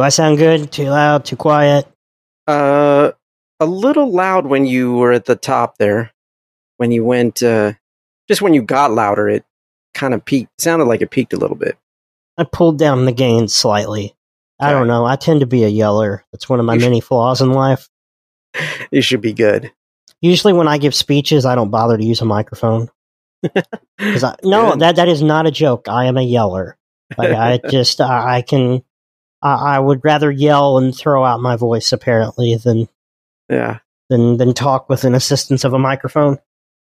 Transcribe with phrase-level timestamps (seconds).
[0.00, 0.72] Do I sound good?
[0.72, 1.26] Too loud?
[1.26, 1.86] Too quiet?
[2.46, 3.12] Uh,
[3.60, 6.10] a little loud when you were at the top there.
[6.78, 7.74] When you went, uh,
[8.26, 9.44] just when you got louder, it
[9.92, 10.58] kind of peaked.
[10.58, 11.76] Sounded like it peaked a little bit.
[12.38, 14.14] I pulled down the gain slightly.
[14.58, 15.04] I don't know.
[15.04, 16.24] I tend to be a yeller.
[16.32, 17.86] That's one of my You many flaws in life.
[18.90, 19.70] It should be good.
[20.22, 22.88] Usually, when I give speeches, I don't bother to use a microphone.
[23.98, 24.80] Because I, no, Good.
[24.80, 25.88] that that is not a joke.
[25.88, 26.78] I am a yeller.
[27.18, 28.82] Like I just I, I can
[29.42, 32.88] I, I would rather yell and throw out my voice apparently than
[33.48, 33.78] Yeah.
[34.08, 36.38] than than talk with an assistance of a microphone.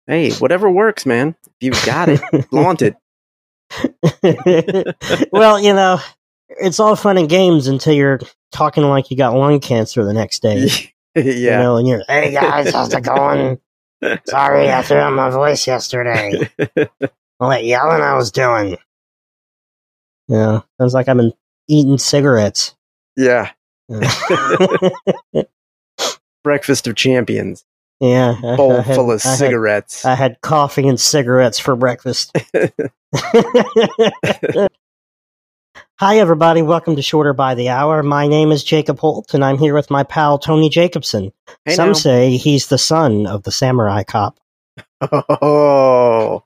[0.07, 1.37] Hey, whatever works, man.
[1.47, 2.97] If you've got it, flaunt it.
[5.33, 5.98] well, you know,
[6.48, 8.21] it's all fun and games until you're
[8.53, 10.69] talking like you got lung cancer the next day.
[11.17, 11.61] You yeah.
[11.61, 13.61] know, and you're, hey guys, how's it going?
[14.27, 16.48] Sorry, I threw out my voice yesterday.
[17.39, 18.77] What yelling I was doing.
[20.29, 21.33] Yeah, sounds like I've been
[21.70, 22.74] eating cigarettes.
[23.16, 23.51] yeah.
[26.45, 27.64] Breakfast of champions.
[28.00, 28.34] Yeah.
[28.42, 30.05] I Bowl had- full of I had- cigarettes.
[30.05, 32.33] I had coffee and cigarettes for breakfast.
[35.98, 36.62] Hi, everybody.
[36.62, 38.02] Welcome to Shorter by the Hour.
[38.02, 41.30] My name is Jacob Holt, and I'm here with my pal Tony Jacobson.
[41.67, 41.92] hey Some now.
[41.95, 44.39] say he's the son of the samurai cop.
[45.02, 46.42] Oh.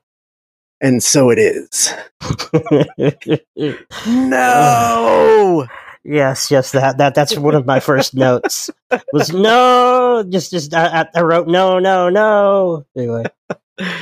[0.85, 1.91] And so it is.
[4.07, 5.67] No.
[6.03, 6.71] yes, yes.
[6.71, 8.69] That that that's one of my first notes.
[9.11, 12.85] Was no, just just I, I- wrote no, no, no.
[12.95, 13.23] Anyway,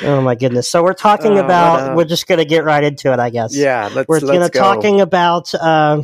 [0.04, 0.67] oh my goodness.
[0.67, 1.95] So we're talking Uh, about.
[1.95, 3.56] we're just gonna get right into it, I guess.
[3.56, 4.59] Yeah, let's we're let's gonna go.
[4.59, 5.54] talking about.
[5.56, 6.04] Uh,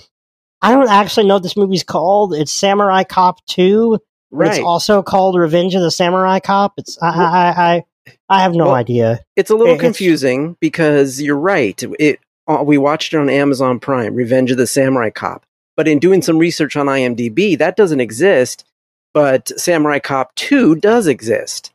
[0.61, 2.33] I don't actually know what this movie's called.
[2.33, 3.99] It's Samurai Cop Two,
[4.31, 4.49] right.
[4.51, 6.73] it's also called Revenge of the Samurai Cop.
[6.77, 7.85] It's I I I,
[8.29, 9.19] I have no Well, idea.
[9.35, 11.81] It's a little It's- confusing because you're right.
[11.99, 15.43] It uh, we watched it on Amazon Prime, Revenge of the Samurai Cop.
[15.77, 18.65] But in doing some research on IMDb, that doesn't exist.
[19.13, 21.71] But Samurai Cop 2 does exist.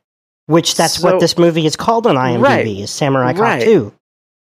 [0.47, 2.67] Which that's so- what this movie is called on IMDb Right.
[2.67, 3.63] is Samurai Cop Right.
[3.63, 3.93] Two.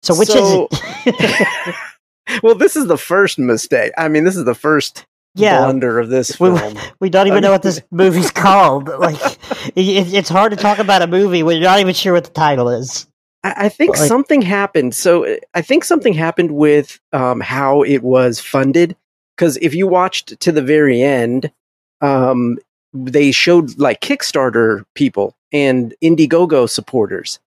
[0.02, 1.74] So which So- is it?
[2.42, 3.92] well, this is the first mistake.
[3.96, 5.04] I mean, this is the first
[5.36, 6.78] yeah, blunder of this We- film.
[7.00, 8.88] we don't even know what this movie's called.
[8.88, 9.16] Like,
[9.76, 12.30] it, it's hard to talk about a movie when you're not even sure what the
[12.30, 13.06] title is.
[13.44, 14.94] I, I think Like- something happened.
[14.94, 18.96] So I think something happened with um, how it was funded.
[19.36, 21.52] Because if you watched to the very end,
[22.00, 22.58] um,
[22.94, 27.38] they showed like Kickstarter people and Indiegogo supporters.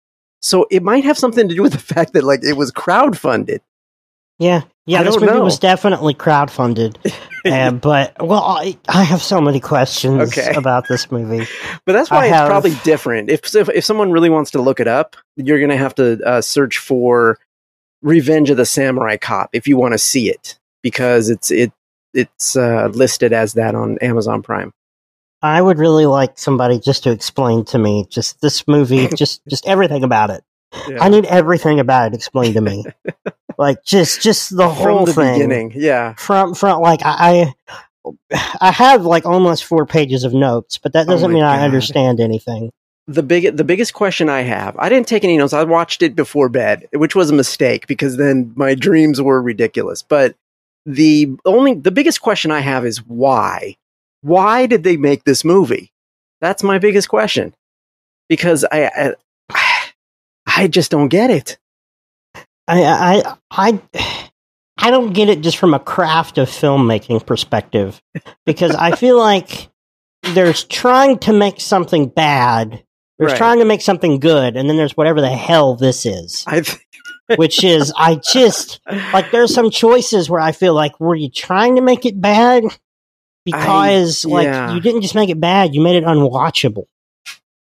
[0.41, 3.61] So it might have something to do with the fact that like it was crowdfunded.
[4.37, 5.01] Yeah, yeah.
[5.01, 5.43] I This movie know.
[5.43, 6.95] was definitely crowdfunded,
[7.45, 10.53] uh, but well, I, I have so many questions Okay.
[10.55, 11.45] about this movie.
[11.85, 13.29] But that's I why it's have- probably different.
[13.29, 16.41] If, if if someone really wants to look it up, you're gonna have to uh,
[16.41, 17.37] search for
[18.01, 21.71] Revenge of the Samurai Cop if you want to see it because it's it
[22.13, 24.71] it's uh, listed as that on Amazon Prime.
[25.41, 29.67] I would really like somebody just to explain to me just this movie, just just
[29.67, 30.43] everything about it.
[30.87, 30.97] Yeah.
[31.01, 32.85] I need everything about it explained to me,
[33.59, 35.33] like just just the whole the thing.
[35.33, 36.13] beginning, yeah.
[36.13, 37.53] from from like I
[38.61, 41.61] I have like almost four pages of notes, but that Oh doesn't my mean I
[41.63, 42.71] understand anything.
[43.07, 45.51] The big the biggest question I have, I didn't take any notes.
[45.51, 50.03] I watched it before bed, which was a mistake because then my dreams were ridiculous.
[50.03, 50.35] But
[50.85, 53.75] the only the biggest question I have is why?
[54.21, 55.91] Why did they make this movie?
[56.39, 57.53] That's my biggest question.
[58.29, 59.13] Because I
[59.49, 59.91] I,
[60.45, 61.57] I just don't get it.
[62.69, 63.81] I I I
[64.77, 68.01] I don't get it just from a craft of filmmaking perspective
[68.45, 69.69] because I feel like
[70.33, 72.83] there's trying to make something bad.
[73.17, 73.37] There's Right.
[73.37, 76.63] trying to make something good, and then there's whatever the hell this is, I
[77.35, 78.79] which is I just
[79.13, 82.63] like there's some choices where I feel like were you trying to make it bad
[83.43, 84.73] because like yeah.
[84.73, 86.85] you didn't just make it bad, you made it unwatchable.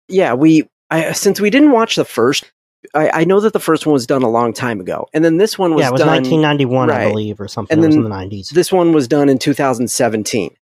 [0.09, 2.53] yeah, we I, since we didn't watch the first,
[2.95, 5.37] I, I know that the first one was done a long time ago, and then
[5.37, 6.09] this one was yeah, it was done.
[6.09, 7.75] 1991, I believe, or something.
[7.75, 8.51] And was in then the 90s.
[8.51, 10.57] This one was done in 2017.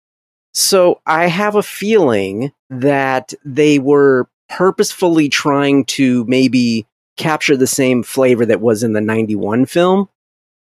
[0.53, 6.87] So I have a feeling that they were purposefully trying to maybe
[7.17, 10.09] capture the same flavor that was in the 91 film.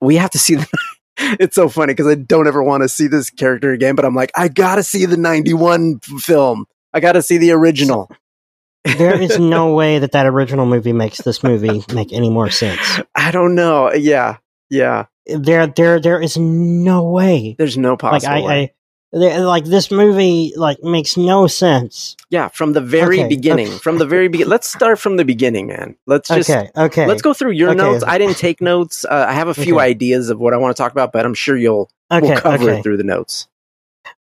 [0.01, 0.67] We have to see the.
[1.19, 4.15] it's so funny because I don't ever want to see this character again, but I'm
[4.15, 6.67] like, I gotta see the 91 film.
[6.93, 8.11] I gotta see the original.
[8.85, 13.01] There is no way that that original movie makes this movie make any more sense.
[13.15, 13.93] I don't know.
[13.93, 14.37] Yeah.
[14.71, 15.07] Yeah.
[15.27, 17.55] There, there, there is no way.
[17.59, 18.35] There's no Like possible.
[18.35, 18.63] I, way.
[19.15, 22.17] I there- like this movie like makes no sense.
[22.31, 23.69] yeah, from the very Okay, beginning.
[23.69, 23.79] okay.
[23.79, 24.51] From the very beginning.
[24.51, 25.97] Let's start from the beginning, man.
[26.07, 27.07] Let's just okay, okay.
[27.07, 28.03] Let's go through your notes.
[28.05, 29.05] I didn't take notes.
[29.05, 31.35] Uh, I have a few ideas of what I want to talk about, but I'm
[31.35, 33.47] sure you'll Okay, we'll cover it through the notes.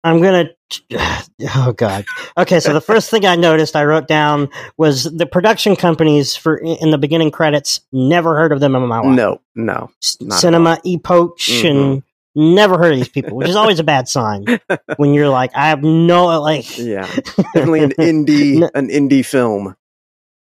[0.04, 0.50] I'm gonna.
[1.56, 2.04] Oh God.
[2.36, 6.58] Okay, so the first thing I noticed, I wrote down was the production companies for
[6.58, 7.80] in the beginning credits.
[7.92, 9.16] Never heard of them in my life.
[9.16, 9.90] No, no.
[10.02, 11.66] S- not at Cinema, Epoch, mm-hmm.
[11.66, 12.02] and
[12.34, 14.44] never heard of these people, which is always a bad sign
[14.96, 16.78] when you're like, I have no like.
[16.78, 17.06] Yeah.
[17.54, 19.74] Definitely an indie an indie film.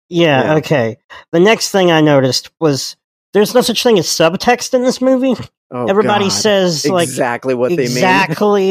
[0.09, 0.53] Yeah, Yeah.
[0.55, 0.97] okay.
[1.31, 2.97] The next thing I noticed was
[3.33, 5.35] there's no such thing as subtext in this movie.
[5.71, 6.31] Oh, Everybody God.
[6.33, 8.61] says like exactly what they exactly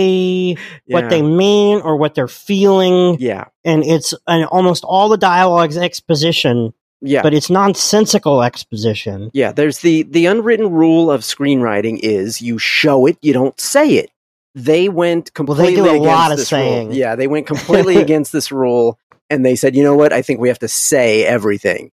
[0.56, 0.58] mean.
[0.87, 3.44] what they mean or what they're feeling, Yeah.
[3.64, 7.22] and it's and almost all the dialogue's exposition, Yeah.
[7.22, 9.31] but it's nonsensical exposition.
[9.32, 13.90] Yeah, there's the the unwritten rule of screenwriting is you show it, you don't say
[13.90, 14.10] it.
[14.56, 16.88] They went Well, they completely do a against lot of this saying.
[16.88, 16.96] rule.
[16.96, 18.99] Yeah, they went completely against this rule,
[19.31, 20.12] and they said, you know what?
[20.12, 21.93] I think we have to say everything.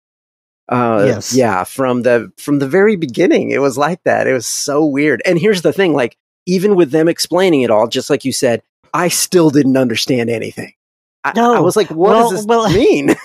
[0.69, 1.33] Uh, Yes.
[1.35, 4.27] Yeah, from the from the very beginning, it was like that.
[4.27, 5.21] It was so weird.
[5.25, 8.61] And here's the thing: like, even with them explaining it all, just like you said,
[8.93, 10.73] I still didn't understand anything.
[11.23, 11.53] I, No.
[11.55, 13.15] I was like, what Well- does this well- mean?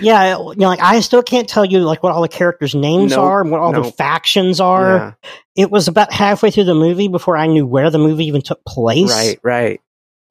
[0.00, 3.10] Yeah, you know, like I still can't tell you like what all the characters' names
[3.12, 3.94] Nope, are and what all nope.
[3.96, 4.96] factions are.
[5.54, 8.40] Yeah, It was about halfway through the movie before I knew where the movie even
[8.42, 9.10] took place.
[9.12, 9.80] right, right.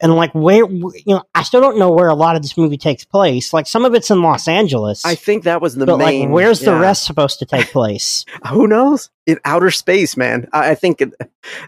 [0.03, 2.77] And like where you know i still don't know where a lot of this movie
[2.77, 5.97] takes place like some of it's in los angeles I think that was the but
[5.97, 6.25] main.
[6.25, 9.09] like where's the rest supposed to take place Who knows?
[9.25, 10.47] In outer space, man.
[10.51, 11.13] I, I think it,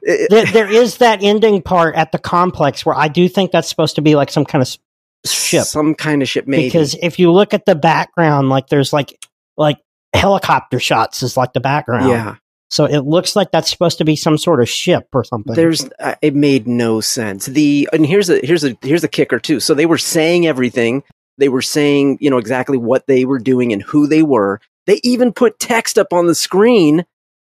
[0.03, 3.69] it- there, there is that ending part at the complex where i do think that's
[3.69, 4.77] supposed to be like some kind of
[5.25, 6.65] ship some kind of ship, maybe.
[6.67, 9.17] because if you look at the background like there's like
[9.57, 9.77] like
[10.13, 12.35] helicopter shots is like the background yeah,
[12.69, 15.88] so it looks like that's supposed to be some sort of ship or something there's.
[16.00, 17.45] Uh, it made no sense.
[17.45, 19.59] The and here's a here's a here's a kicker too.
[19.59, 21.03] So they were saying everything.
[21.38, 24.59] They were saying you know exactly what they were doing and who they were.
[24.88, 27.06] They even put text up on the screen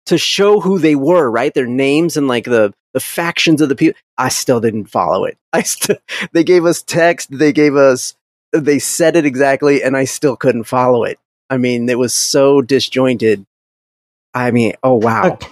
[0.06, 1.55] to show who they were, right?
[1.55, 3.99] Their names and like the the factions of the people.
[4.17, 5.37] I still didn't follow it.
[5.53, 5.97] I still
[6.32, 7.37] they gave us text.
[7.37, 8.14] They gave us
[8.53, 11.19] they said it exactly, and I still couldn't follow it.
[11.50, 13.44] I mean, it was so disjointed.
[14.34, 15.49] I mean, oh wow, Okay.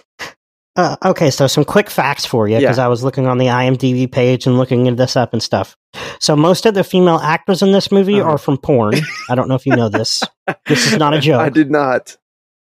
[0.77, 4.11] Uh, okay, so some quick facts for you because I was looking on the IMDb
[4.11, 5.77] page and looking into this up and stuff.
[6.21, 8.31] So most of the female actors in this movie Uh-huh.
[8.31, 8.95] are from porn.
[9.29, 10.23] I don't know if you know this.
[10.67, 11.41] This is not a joke.
[11.41, 12.17] I did not.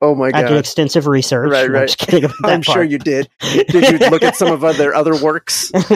[0.01, 0.45] Oh my god!
[0.45, 1.53] I did extensive research.
[1.53, 1.87] Right, I'm right.
[1.87, 3.29] just kidding about that I'm sure you did.
[3.41, 5.71] Did you look at some of their other works?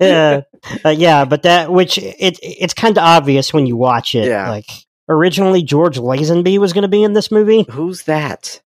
[0.00, 0.40] yeah,
[0.84, 4.26] uh, yeah, but that which it it's kind of obvious when you watch it.
[4.28, 4.50] Yeah.
[4.50, 4.70] Like
[5.08, 7.64] originally, George Lazenby was going to be in this movie.
[7.70, 8.60] Who's that?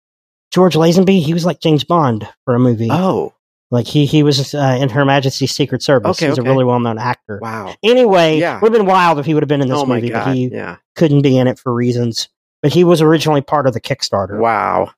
[0.51, 2.87] George Lazenby, he was like James Bond for a movie.
[2.89, 3.33] Oh,
[3.69, 6.11] Like he he was uh, in Her Majesty's Secret Service.
[6.17, 6.47] Okay, He's okay.
[6.47, 7.39] a really well known actor.
[7.41, 7.75] wow!
[7.83, 8.59] Anyway, Yeah.
[8.61, 10.47] would have been wild if he would have been in this oh movie, but he
[10.47, 10.77] Yeah!
[10.95, 12.29] couldn't be in it for reasons.
[12.61, 14.39] But he was originally part of the Kickstarter.
[14.39, 14.91] Wow!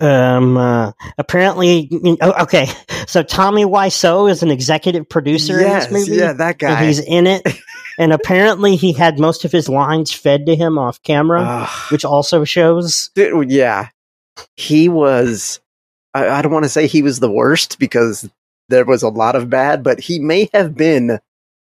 [0.00, 0.56] Um.
[0.56, 1.88] Uh, apparently,
[2.20, 2.66] oh, okay.
[3.06, 6.86] So Tommy Wiseau is an executive producer yes, in this movie, yeah, that and guy.
[6.86, 7.42] he's in it.
[7.98, 11.92] and apparently, he had most of his lines fed to him off camera, Ugh.
[11.92, 13.10] which also shows.
[13.14, 13.88] Dude, yeah,
[14.56, 15.60] he was.
[16.12, 18.28] I, I don't want to say he was the worst because
[18.68, 21.20] there was a lot of bad, but he may have been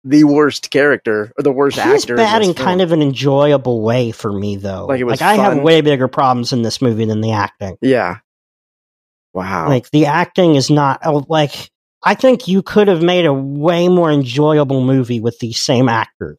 [0.04, 2.16] the worst character or the worst He actor.
[2.16, 4.86] bad in, in kind of an enjoyable way for me, though.
[4.86, 7.76] Like it was I have way bigger problems in this movie than the acting.
[7.80, 8.18] Yeah.
[9.34, 9.68] Wow.
[9.68, 11.70] Like the acting is not oh, like
[12.02, 16.38] I think you could have made a way more enjoyable movie with these same actors.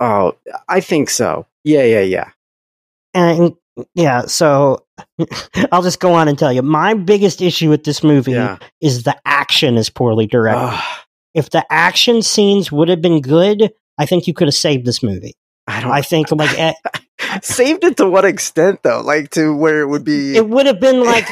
[0.00, 0.36] oh,
[0.68, 1.46] I think so.
[1.64, 2.30] Yeah, yeah, yeah.
[3.14, 3.54] And
[3.94, 4.84] yeah, so
[5.72, 8.58] I'll just go on and tell you my biggest issue with this movie Yeah.
[8.80, 10.80] is the action is poorly directed.
[11.34, 15.02] If the action scenes would have been good, I think you could have saved this
[15.02, 15.34] movie.
[15.66, 15.90] I don't.
[15.90, 16.74] I think like
[17.42, 19.00] saved it to what extent though?
[19.00, 20.36] Like to where it would be.
[20.36, 21.26] it would have been like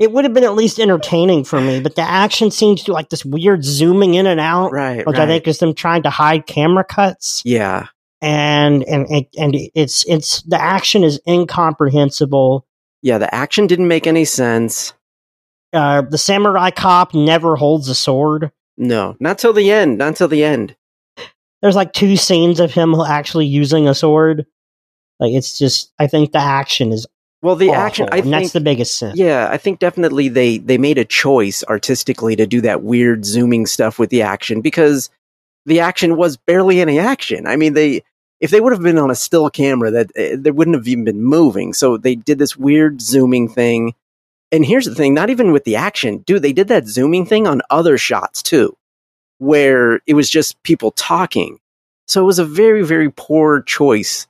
[0.00, 3.08] it would have been at least entertaining for me, but the action seems to like
[3.10, 5.06] this weird zooming in and out, right.
[5.06, 5.22] which right.
[5.22, 7.42] I think is them trying to hide camera cuts.
[7.44, 7.86] Yeah.
[8.20, 12.66] and and and, and it's it's the action is incomprehensible.
[13.02, 13.18] Yeah.
[13.18, 14.94] The action didn't make any sense.
[15.72, 18.52] Uh, the samurai cop never holds a sword.
[18.76, 19.98] No, not till the end.
[19.98, 20.76] Not till the end.
[21.62, 24.46] There's like two scenes of him actually using a sword.
[25.22, 27.06] Like it's just, I think the action is
[27.42, 28.08] Well, the awful, action.
[28.12, 28.34] I and think.
[28.34, 29.12] that's the biggest sin.
[29.14, 33.66] yeah, I think definitely they they made a choice artistically to do that weird zooming
[33.66, 35.08] stuff with the action because
[35.64, 37.46] the action was barely any action.
[37.46, 38.02] I mean, they
[38.40, 41.04] if they would have been on a still camera, that uh, they wouldn't have even
[41.04, 41.72] been moving.
[41.72, 43.94] So they did this weird zooming thing.
[44.50, 46.42] And here's the thing: not even with the action, dude.
[46.42, 48.76] They did that zooming thing on other shots too,
[49.38, 51.58] where it was just people talking.
[52.08, 54.26] So it was a very very poor choice.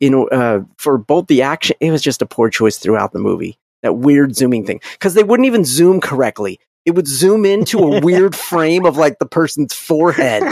[0.00, 3.18] You know, uh, for both the action, it was just a poor choice throughout the
[3.20, 3.58] movie.
[3.82, 6.58] That weird zooming thing because they wouldn't even zoom correctly.
[6.86, 10.42] it would zoom into a weird frame of like the person's forehead.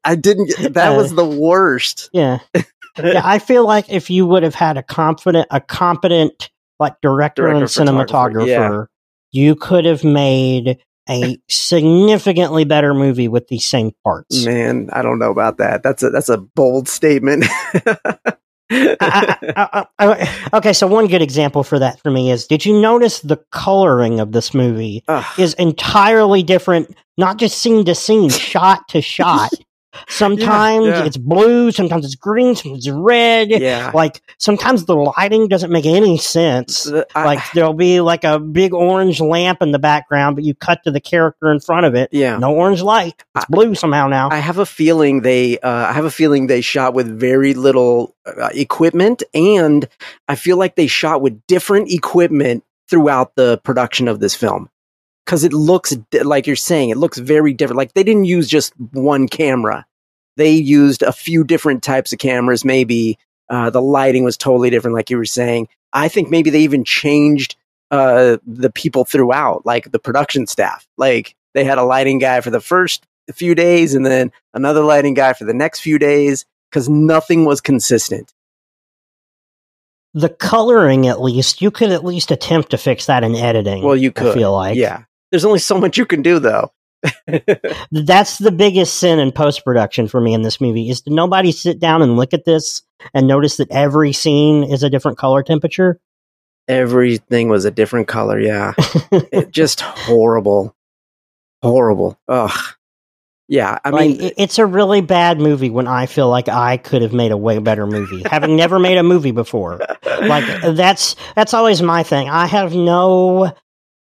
[0.04, 0.48] I didn't.
[0.56, 2.10] Get, that was the worst.
[2.12, 2.38] yeah.
[2.98, 7.46] yeah, I feel like if you would have had a confident, a competent like director,
[7.46, 8.86] and Director, photographer, cinematographer,
[9.30, 14.44] you could have made a significantly better movie with these same parts.
[14.44, 15.82] Man, I don't know about that.
[15.82, 17.44] That's a that's a bold statement.
[18.72, 22.80] I- I- I- okay, so one good example for that for me is: Did you
[22.80, 25.24] notice the coloring of this movie Ugh.
[25.38, 29.50] is entirely different, not just scene to scene, shot to shot.
[30.08, 31.04] Sometimes yeah.
[31.04, 33.50] it's blue, sometimes it's green, sometimes it's red.
[33.50, 33.90] yeah.
[33.94, 36.90] Like sometimes the lighting doesn't make any sense.
[37.14, 40.82] I- like there'll be like a big orange lamp in the background, but you cut
[40.84, 42.08] to the character in front of it.
[42.12, 42.36] yeah.
[42.38, 43.22] No orange light.
[43.36, 44.30] It's I- blue somehow now.
[44.30, 45.58] I have a feeling they.
[45.58, 49.88] Uh, I have a feeling they shot with very little uh, equipment, and
[50.28, 54.68] I feel like they shot with different equipment throughout the production of this film.
[55.32, 57.78] Because it looks like you're saying, it looks very different.
[57.78, 59.86] Like they didn't use just one camera;
[60.36, 62.66] they used a few different types of cameras.
[62.66, 65.68] Maybe uh, the lighting was totally different, like you were saying.
[65.94, 67.56] I think maybe they even changed
[67.90, 70.86] uh, the people throughout, like the production staff.
[70.98, 75.14] Like they had a lighting guy for the first few days and then another lighting
[75.14, 78.34] guy for the next few days because nothing was consistent.
[80.12, 83.82] the coloring, at least, you could at least attempt to fix that in editing.
[83.82, 84.34] Well, you I could.
[84.34, 84.76] feel like.
[84.76, 85.04] yeah.
[85.32, 86.70] There's only so much you can do though.
[87.90, 91.50] That's the biggest sin in post production for me in this movie is did nobody
[91.50, 95.42] sit down and look at this and notice that every scene is a different color
[95.42, 95.98] temperature?
[96.68, 98.38] Everything was a different color.
[98.38, 98.74] Yeah.
[99.10, 100.76] it, just horrible.
[101.60, 102.16] Horrible.
[102.28, 102.74] Ugh.
[103.48, 103.78] Yeah.
[103.84, 107.12] I mean, it- it's a really bad movie when I feel like I could have
[107.12, 109.80] made a way better movie, having never made a movie before.
[110.04, 110.44] Like
[110.76, 112.28] that's that's always my thing.
[112.28, 113.52] I have no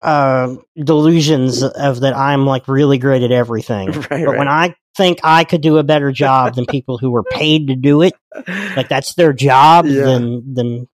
[0.02, 3.92] uh, delusions of that I'm like really great at everything.
[4.12, 7.24] right, But when I think I could do a better job than people who were
[7.24, 8.14] paid to do it,
[8.48, 10.04] like that's their job, Yeah.
[10.06, 10.88] then then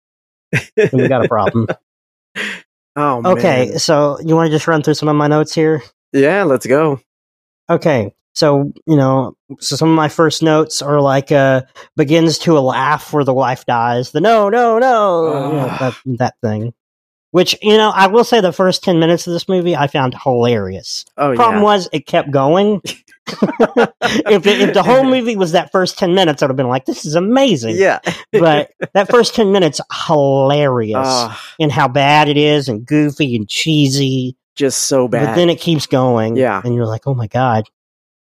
[0.76, 1.68] then we got a problem.
[2.96, 3.80] oh, Okay, man.
[3.80, 5.82] so you want to just run through some of my notes here?
[6.14, 6.44] Yeah.
[6.44, 7.00] Let's go.
[7.70, 11.64] Okay, so you know, so some of my first notes are like uh
[11.96, 14.12] begins to a laugh where the wife dies.
[14.12, 16.74] The no, no, no, you know, that that thing.
[17.36, 20.15] Which you know, I will say the first ten minutes of this movie I found
[20.24, 21.04] hilarious.
[21.18, 21.63] Oh, Problem yeah.
[21.63, 22.80] was it kept going.
[22.86, 27.04] if if the whole movie was that first ten minutes, I'd have been like, "This
[27.04, 28.00] is amazing." Yeah.
[28.32, 33.50] But that first ten minutes, hilarious Ugh, in how bad it is and goofy and
[33.50, 34.38] cheesy.
[34.56, 35.25] just so bad.
[35.25, 36.38] But then it keeps going.
[36.38, 36.62] Yeah.
[36.63, 37.65] And you're like, oh my God.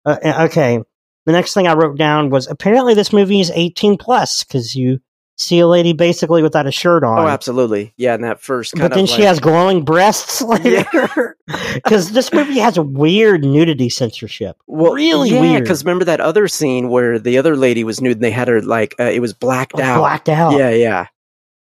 [0.05, 0.81] Uh, uh, okay.
[1.25, 4.99] The next thing I wrote down was apparently this movie is 18 plus because you
[5.37, 7.19] see a lady basically without a shirt on.
[7.19, 7.93] oh, absolutely.
[7.97, 8.15] Yeah.
[8.15, 11.37] And that first kind But then she like- has glowing breasts later.
[11.75, 14.57] Because this movie has a weird nudity censorship.
[14.67, 15.63] Well, really yeah, weird.
[15.65, 18.63] Because remember that other scene where the other lady was nude and they had her
[18.63, 19.99] like uh, it was blacked out.
[19.99, 20.57] Blacked out.
[20.57, 21.03] Yeah, yeah.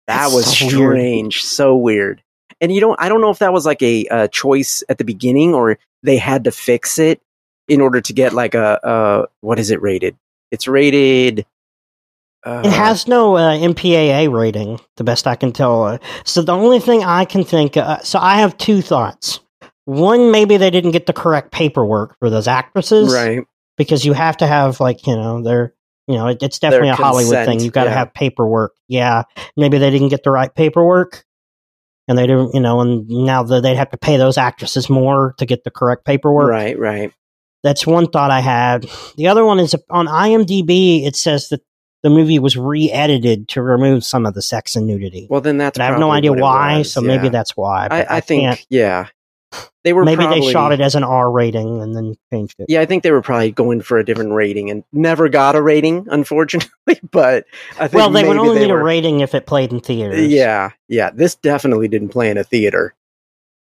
[0.07, 0.93] That That's was so weird.
[0.93, 2.23] strange, so weird.
[2.61, 5.04] And you don't, I don't know if that was like a, uh choice at the
[5.04, 7.21] beginning or they had to fix it
[7.69, 10.16] in order to get like a, uh, what is it rated?
[10.50, 11.45] It's rated.
[12.44, 15.84] Uh, It has no uh, MPAA rating, the best I can tell.
[15.84, 19.40] Uh, So the only thing I can think, uh, so I have two thoughts.
[19.86, 23.44] One, maybe they didn't get the correct paperwork for those actresses, right.
[23.76, 25.74] Because you have to have like you know they're
[26.06, 27.60] you know it, it's definitely Their a Hollywood thing.
[27.60, 27.96] You've got to yeah.
[27.96, 28.72] have paperwork.
[28.88, 29.24] Yeah,
[29.56, 31.24] maybe they didn't get the right paperwork,
[32.08, 35.34] and they didn't, you know, and now that they'd have to pay those actresses more
[35.38, 36.48] to get the correct paperwork.
[36.48, 37.12] Right, right.
[37.62, 38.86] That's one thought I had.
[39.16, 41.06] The other one is on IMDb.
[41.06, 41.62] It says that
[42.04, 45.26] the movie was re-edited to remove some of the sex and nudity.
[45.30, 45.78] Well, then that's.
[45.78, 46.78] I have no idea why.
[46.78, 47.88] was, so maybe that's why.
[47.88, 49.06] but I, I think, can't- yeah.
[49.84, 52.66] They were maybe probably, they shot it as an R rating and then changed it.
[52.68, 55.62] Yeah, I think they were probably going for a different rating and never got a
[55.62, 56.70] rating, unfortunately.
[57.11, 57.46] But
[57.78, 59.80] I think well, they would only they need were, a rating if it played in
[59.80, 60.26] theaters.
[60.26, 61.11] Yeah, yeah.
[61.11, 62.94] This definitely didn't play in a theater.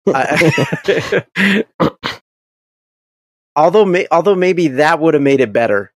[0.05, 1.63] I-
[3.55, 5.91] although, may, although maybe that would have made it better.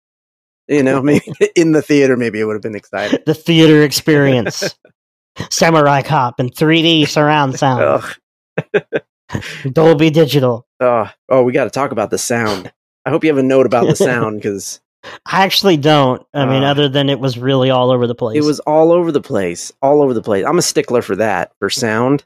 [0.73, 1.25] You know, maybe
[1.55, 3.21] in the theater, maybe it would have been exciting.
[3.27, 4.75] the theater experience.
[5.51, 8.03] Samurai Cop and 3D surround sound.
[9.73, 10.67] Dolby Digital.
[10.81, 11.09] ugh.
[11.29, 12.73] oh, we got to talk about the sound.
[13.05, 14.81] I hope you have a note about the sound because
[15.27, 16.25] I actually don't.
[16.35, 18.37] I mean, Uh, other than it was really all over the place.
[18.37, 20.45] it was all over the place, all over the place.
[20.47, 22.25] I'm a stickler for that for sound.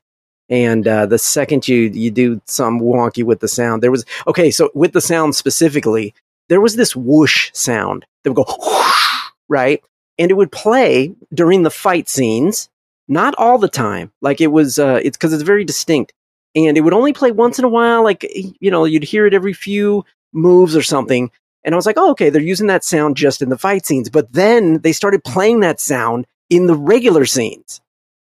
[0.49, 4.51] And uh, the second you you do some wonky with the sound, there was okay.
[4.51, 6.15] So with the sound specifically,
[6.49, 9.03] there was this whoosh sound that would go whoosh,
[9.49, 9.83] right,
[10.19, 12.69] and it would play during the fight scenes.
[13.09, 14.79] Not all the time, like it was.
[14.79, 16.13] Uh, it's because it's very distinct,
[16.57, 18.03] and it would only play once in a while.
[18.03, 18.27] Like
[18.61, 21.31] you know, you'd hear it every few moves or something.
[21.65, 24.09] And I was like, oh, okay, they're using that sound just in the fight scenes.
[24.09, 27.81] But then they started playing that sound in the regular scenes.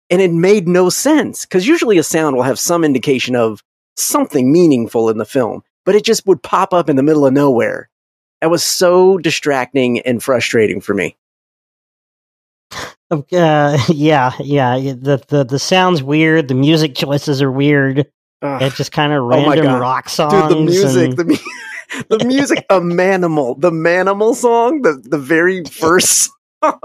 [0.08, 3.62] And it made no sense because usually a sound will have some indication of
[3.96, 7.32] something meaningful in the film, but it just would pop up in the middle of
[7.32, 7.88] nowhere.
[8.44, 11.16] That was so distracting and frustrating for me.
[13.10, 14.76] Uh, yeah, yeah.
[14.76, 16.48] The, the the sounds weird.
[16.48, 18.06] The music choices are weird.
[18.42, 18.62] Ugh.
[18.62, 19.80] It's just kind of Oh random God.
[19.80, 20.32] rock songs.
[20.32, 25.18] Dude, the music, and- the, mu- the music, a manimal, the manimal song, the, the
[25.18, 26.28] very first
[26.62, 26.80] song.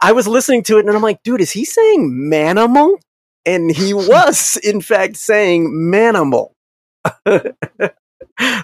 [0.00, 2.96] I was listening to it and I'm like, dude, is he saying manimal?
[3.44, 6.52] And he was, in fact, saying manimal.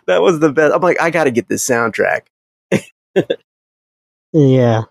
[0.07, 0.75] That was the best.
[0.75, 2.23] I'm like, I got to get this soundtrack.
[4.33, 4.83] Yeah.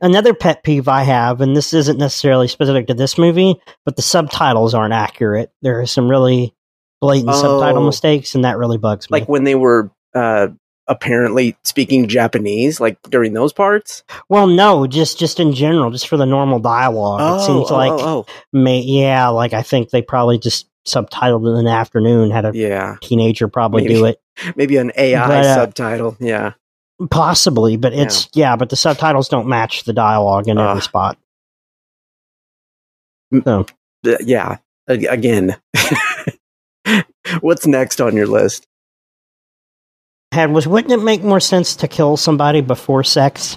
[0.00, 4.02] Another pet peeve I have, and this isn't necessarily specific to this movie, but the
[4.02, 5.50] subtitles aren't accurate.
[5.60, 6.54] There are some really
[7.02, 7.86] blatant subtitle Oh.
[7.86, 9.20] mistakes, and that really bugs me.
[9.20, 10.48] Like when they were uh,
[10.88, 14.04] apparently speaking Japanese, like during those parts.
[14.30, 17.40] well, no, just just in general, just for the normal dialogue.
[17.40, 18.26] it seems oh, like, oh, oh.
[18.54, 22.30] May, yeah, like I think they probably just subtitled in the afternoon.
[22.30, 23.94] Had a yeah, teenager probably Maybe.
[23.94, 24.20] do it,
[24.56, 26.16] maybe an AI But, uh, subtitle.
[26.20, 26.52] Yeah.
[27.10, 31.18] possibly, but it's yeah, but the subtitles don't match the dialogue in every spot.
[33.44, 33.66] So
[34.06, 35.56] Uh, yeah again
[37.40, 38.66] what's next on your list
[40.30, 43.56] had was wouldn't it make more sense to kill somebody before sex?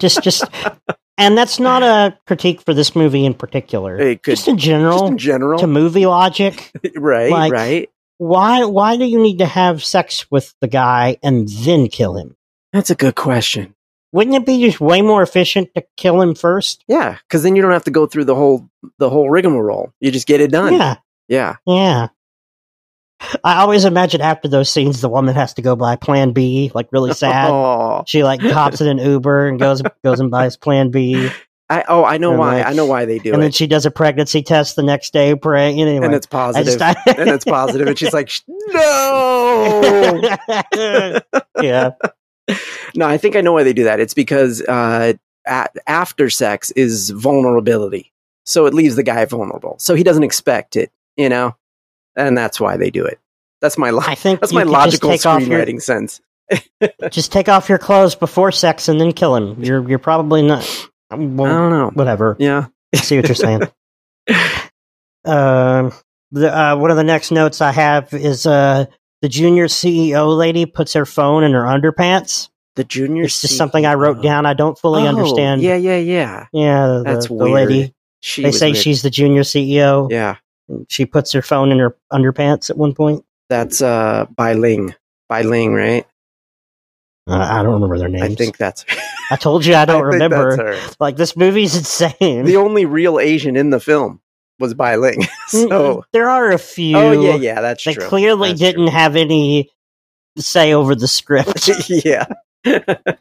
[0.00, 0.44] just just
[1.18, 3.98] and that's not a critique for this movie in particular.
[3.98, 6.72] it could just in general, just in general to movie logic.
[6.96, 11.48] right like- right Why why do you need to have sex with the guy and
[11.48, 12.36] then kill him?
[12.72, 13.74] that's a good question
[14.12, 16.84] Wouldn't it be just way more efficient to kill him first?
[16.88, 18.68] yeah because then you don't have to go through the whole
[18.98, 20.96] the whole rigmarole you just get it done Yeah,
[21.28, 22.08] yeah yeah.
[23.42, 26.88] I always imagine after those scenes the woman has to go buy plan B, like
[26.92, 27.50] really sad.
[27.50, 31.30] oh She like hops in an Uber and goes goes and buys plan B.
[31.68, 33.34] I, oh I know And why like- I know why they do it.
[33.34, 35.34] and then she does a pregnancy test the next day.
[35.34, 36.04] Pray anyway.
[36.06, 40.20] and it's I positive just, I, and it's positive and she's like no
[41.62, 41.90] yeah,
[42.94, 45.14] no I think I know why they do that it's because uh
[45.46, 48.12] at, after sex is vulnerability
[48.44, 51.56] so it leaves the guy vulnerable so he doesn't expect it you know
[52.16, 53.18] and that's why they do it
[53.60, 56.20] that's my lo- I think that's my logical off your screenwriting sense
[57.10, 59.62] just take off your clothes before sex and then kill him.
[59.64, 60.62] You're you're probably not.
[61.10, 62.36] Well, i don't know whatever.
[62.38, 63.62] yeah I see what you're saying.
[65.24, 65.92] Um,
[66.30, 68.86] the uh, one of the next notes I have is uh
[69.22, 72.48] the junior CEO lady puts her phone in her underpants.
[72.76, 74.46] the junior It's just something I wrote down.
[74.46, 75.62] I don't fully Oh, understand.
[75.62, 76.86] yeah yeah yeah yeah.
[76.86, 77.50] The, That's the weird.
[77.70, 77.94] lady.
[78.20, 78.76] she They say weird.
[78.76, 80.10] she's the junior CEO.
[80.10, 80.36] yeah
[80.88, 83.24] She puts her phone in her underpants at one point.
[83.48, 84.94] that's uh Ling
[85.28, 86.06] Bai Ling right
[87.28, 88.24] Uh, I don't remember their names.
[88.24, 88.84] I think that's
[89.30, 90.78] I told you I don't think remember.
[91.00, 92.44] Like this movie's insane.
[92.44, 94.20] the only real Asian in the film
[94.58, 96.96] was Bai Ling so there are a few.
[96.96, 97.92] oh yeah yeah that's true.
[97.92, 99.70] They true clearly That's didn't have any
[100.38, 101.68] say over the script.
[101.88, 102.26] yeah
[102.64, 103.18] the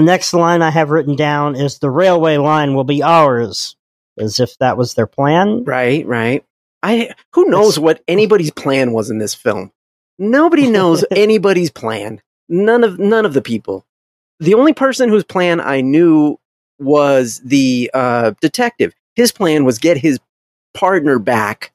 [0.00, 3.76] next line I have written down is the railway line will be ours,
[4.18, 5.64] as if that was their plan.
[5.64, 6.44] Right, right.
[6.82, 9.72] I who knows what anybody's plan was in this film.
[10.18, 12.20] Nobody knows anybody's plan.
[12.48, 13.86] None of none of the people.
[14.40, 16.38] The only person whose plan I knew
[16.78, 18.92] was the uh, detective.
[19.14, 20.18] His plan was get his
[20.74, 21.72] partner back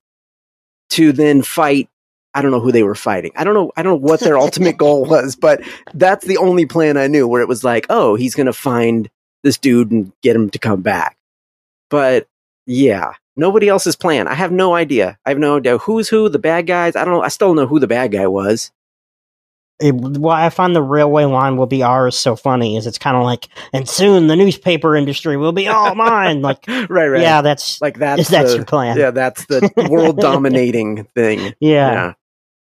[0.92, 1.90] to then fight.
[2.34, 3.32] I don't know who they were fighting.
[3.36, 3.72] I don't know.
[3.78, 5.62] I don't know what their ultimate goal was, but
[5.94, 7.28] that's the only plan I knew.
[7.28, 9.10] Where it was like, oh, he's gonna find
[9.44, 11.18] this dude and get him to come back.
[11.90, 12.28] But
[12.66, 14.28] yeah, nobody else's plan.
[14.28, 15.18] I have no idea.
[15.26, 16.30] I have no idea who's who.
[16.30, 16.96] The bad guys.
[16.96, 17.22] I don't know.
[17.22, 18.72] I still don't know who the bad guy was.
[19.80, 23.16] It, why I find the railway line will be ours so funny is it's kind
[23.16, 26.42] of like, and soon the newspaper industry will be all mine.
[26.42, 27.22] Like, right, right.
[27.22, 28.98] yeah, that's like that's that's the, your plan.
[28.98, 31.54] yeah, that's the world dominating thing.
[31.60, 32.14] Yeah,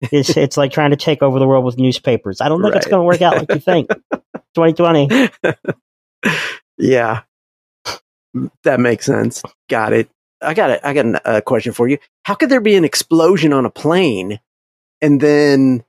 [0.03, 2.41] it's it's like trying to take over the world with newspapers.
[2.41, 3.89] I don't think it's going to work out like you think.
[4.57, 5.31] 2020.
[6.79, 7.23] yeah,
[8.63, 9.43] that makes sense.
[9.69, 10.09] Got it.
[10.43, 10.81] I got it.
[10.85, 11.99] I got a question for you.
[12.25, 14.41] How could there be an explosion on a plane,
[15.01, 15.85] and then,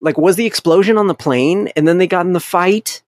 [0.00, 3.02] like, was the explosion on the plane, and then they got in the fight?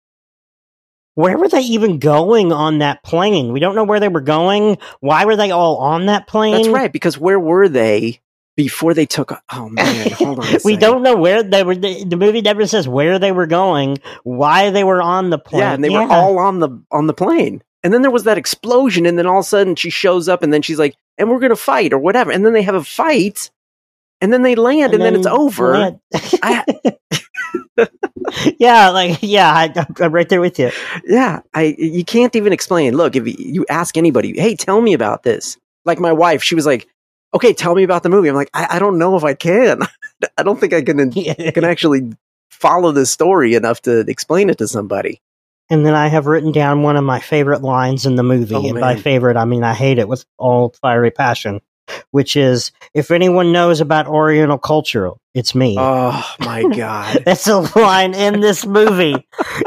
[1.16, 3.54] Where were they even going on that plane?
[3.54, 4.80] We don't know where they were going.
[5.00, 6.54] Why were they all on that plane?
[6.54, 6.92] That's right.
[6.92, 8.20] Because where were they
[8.56, 9.32] before they took?
[9.52, 10.48] Oh man, hold on.
[10.48, 10.80] A we second.
[10.80, 11.76] don't know where they were.
[11.76, 15.62] The, the movie never says where they were going, why they were on the plane.
[15.62, 17.64] Yeah, and they were all on the on the plane.
[17.84, 20.42] And then there was that explosion, and then all of a sudden she shows up,
[20.42, 22.32] and then she's like, and we're gonna fight or whatever.
[22.32, 23.52] And then they have a fight,
[24.22, 25.76] and then they land, and, then, it's over.
[26.42, 26.64] I-
[28.58, 30.72] yeah, like yeah, I, I'm right there with you.
[31.06, 32.96] Yeah, I you can't even explain.
[32.96, 35.58] Look, if you ask anybody, hey, tell me about this.
[35.86, 36.88] Like my wife, she was like,
[37.34, 39.82] "Okay, tell me about the movie." I'm like, I, I don't know if I can.
[40.38, 42.14] I don't think I can can actually
[42.50, 45.22] follow this story enough to explain it to somebody.
[45.74, 48.64] And then I have written down one of my favorite lines in the movie, Oh,
[48.70, 51.62] and by favorite I mean I hate it with all fiery passion,
[52.12, 55.76] which is if anyone knows about Oriental culture, it's me.
[55.80, 57.24] Oh my god.
[57.26, 59.16] That's a line in this movie.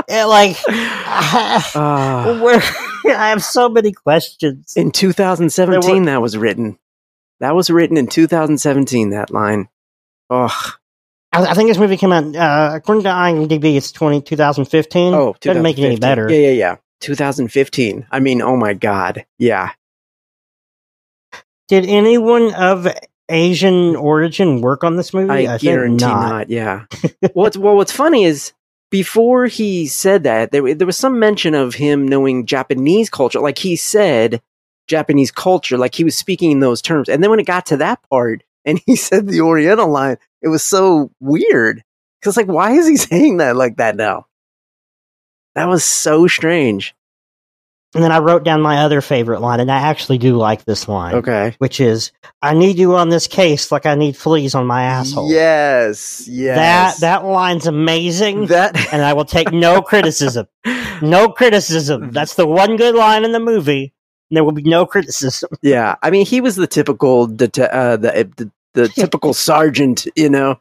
[0.08, 2.38] It, like, Ah.
[2.42, 2.62] where
[3.16, 4.74] I have so many questions.
[4.76, 6.78] in 2017, that was written.
[7.40, 9.10] That was written in 2017.
[9.10, 9.68] That line.
[10.30, 10.72] Oh,
[11.36, 15.14] I, I think this movie came out, uh, according to IMDb, it's 20, 2015.
[15.14, 16.00] oh, Doesn't make it any 2015.
[16.00, 16.30] better.
[16.32, 16.76] Yeah, yeah, yeah.
[17.00, 18.06] 2015.
[18.10, 19.26] I mean, oh my god.
[19.38, 19.72] Yeah.
[21.68, 22.88] Did anyone of
[23.28, 25.30] Asian origin work on this movie?
[25.30, 26.48] I, think guarantee not.
[26.48, 26.84] Yeah.
[27.34, 28.52] what's well, what's funny is
[28.90, 33.40] before he said that there there was some mention of him knowing Japanese culture.
[33.40, 34.40] Like he said
[34.86, 37.08] Japanese culture, like he was speaking in those terms.
[37.08, 40.50] And then when it got to that part and he said the Oriental line, it
[40.50, 41.82] was so weird.
[42.20, 44.26] Because like, why is he saying that like that now?
[45.54, 46.94] That was so strange.
[47.94, 50.86] And then I wrote down my other favorite line, and I actually do like this
[50.86, 51.54] line, Okay.
[51.58, 55.30] which is, "I need you on this case like I need fleas on my asshole."
[55.30, 56.26] Yes.
[56.26, 57.00] that Yes.
[57.00, 60.46] that line's amazing, that and I will take no criticism.
[61.00, 62.10] No criticism.
[62.10, 63.94] That's the one good line in the movie.
[64.30, 65.48] And there will be no criticism.
[65.62, 70.30] Yeah, I mean, he was the typical det- uh, the, the the typical sergeant, you
[70.30, 70.60] know,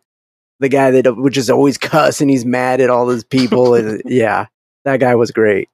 [0.59, 3.75] the guy that uh, would just always cuss and he's mad at all those people,
[3.75, 4.47] and uh, yeah,
[4.85, 5.69] that guy was great.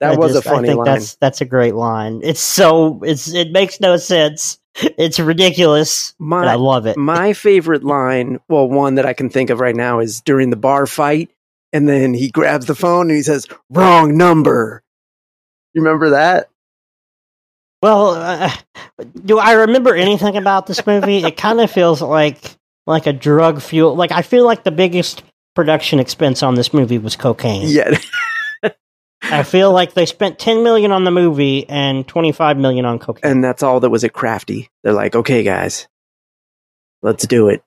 [0.00, 0.94] That I was just- a funny I think line.
[0.94, 2.20] that's that's a great line.
[2.22, 4.58] It's so it's it makes no sense.
[4.80, 6.96] It's ridiculous, but I love it.
[6.96, 10.56] my favorite line, well, one that I can think of right now is during the
[10.56, 11.30] bar fight,
[11.72, 14.84] and then he grabs the phone and he says, "Wrong number."
[15.74, 16.48] You remember that?
[17.82, 18.50] Well, uh,
[19.24, 21.18] do I remember anything about this movie?
[21.24, 23.94] it kind of feels like like a drug fuel.
[23.94, 25.22] Like I feel like the biggest
[25.54, 27.68] production expense on this movie was cocaine.
[27.68, 27.98] Yeah,
[29.22, 33.30] I feel like they spent 10 million on the movie and 25 million on cocaine.
[33.30, 34.70] and that's all that was at Crafty.
[34.82, 35.86] They're like, "Okay, guys,
[37.02, 37.62] let's do it.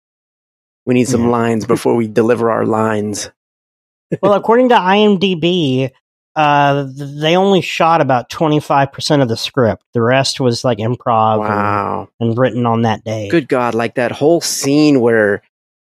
[0.86, 1.30] We need some Yeah.
[1.30, 3.30] lines before we deliver our lines."
[4.22, 5.92] well, according to IMDb,
[6.36, 9.84] uh, they only shot about 25% of the script.
[9.94, 12.10] The rest was like improv and- Wow.
[12.20, 13.28] and, written on that day.
[13.30, 15.42] Good God, like that whole scene where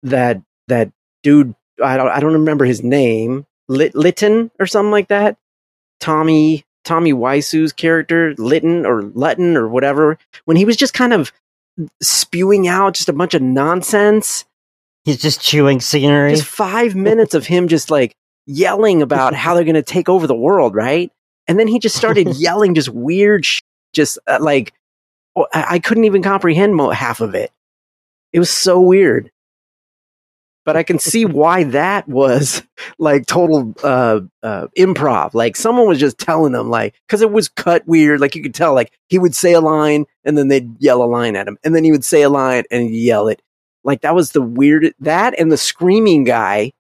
[0.05, 5.09] that that dude I don't I don't remember his name, Lit, Litton or something like
[5.09, 5.37] that.
[6.01, 11.33] Tommy Tommy Wiseau's character, Litton or Lutton or whatever, when he was just kind of
[12.01, 14.45] spewing out just a bunch of nonsense.
[15.05, 16.31] He's just chewing scenery.
[16.35, 18.15] Just five minutes of him just like
[18.49, 21.13] yelling about how they're going to take over the world, right?
[21.47, 23.61] And then he just started yelling just weird, sh-
[23.93, 24.73] just uh, like
[25.37, 27.53] oh, I-, I couldn't even comprehend mo- half of it.
[28.33, 29.31] It was so weird.
[30.65, 32.63] But I can see why that was
[32.99, 35.35] like total uh, uh, improv.
[35.35, 38.21] Like someone was just telling him, like, because it was cut weird.
[38.21, 41.07] Like you could tell, like he would say a line and then they'd yell a
[41.07, 43.43] line at him, and then he would say a line and yell it.
[43.85, 46.73] Like that was the weird that and the screaming guy,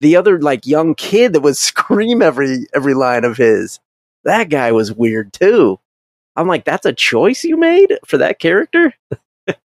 [0.00, 3.80] the other like young kid that would scream every every line of his.
[4.24, 5.78] That guy was weird too.
[6.36, 8.94] I'm like, that's a choice you made for that character.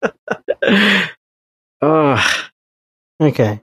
[1.82, 2.46] Ugh.
[3.22, 3.62] Okay.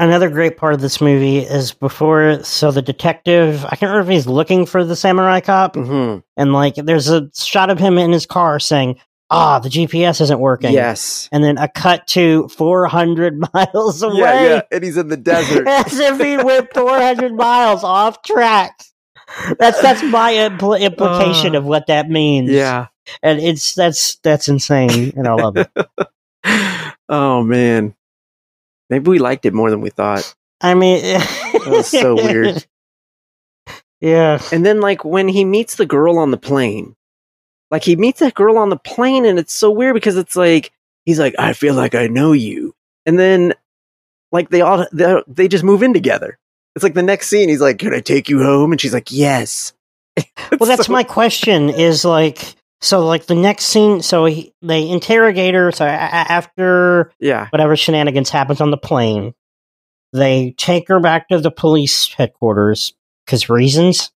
[0.00, 4.14] Another great part of this movie is before, so the detective, I can't remember if
[4.14, 6.22] he's looking for the samurai cop, Mhm.
[6.36, 8.98] and like there's a shot of him in his car saying,
[9.30, 10.72] ah, the GPS isn't working.
[10.72, 11.28] Yes.
[11.32, 14.18] And then a cut to 400 miles away.
[14.18, 14.60] Yeah, yeah.
[14.72, 15.66] And he's in the desert.
[15.68, 18.80] As if he went 400 miles off track.
[19.58, 22.48] That's that's my impl- implication Uh, of what that means.
[22.50, 22.86] yeah.
[23.22, 25.68] and it's that's that's insane, and I love it.
[27.10, 27.94] oh man.
[28.88, 30.34] Maybe we liked it more than we thought.
[30.62, 32.64] I mean, it was so weird.
[34.00, 36.94] Yeah, And then like when he meets the girl on the plane,
[37.70, 40.72] like he meets that girl on the plane and it's so weird because it's like
[41.04, 42.74] he's like I feel like I know you.
[43.06, 43.54] And then
[44.32, 46.38] like they all they they just move in together.
[46.74, 49.10] It's like the next scene he's like can I take you home and she's like
[49.10, 49.72] yes.
[50.58, 51.68] well, that's my question.
[51.68, 54.02] Is like so like the next scene.
[54.02, 55.72] So he, they interrogate her.
[55.72, 57.48] So after yeah.
[57.50, 59.34] whatever shenanigans happens on the plane,
[60.12, 64.10] they take her back to the police headquarters because reasons,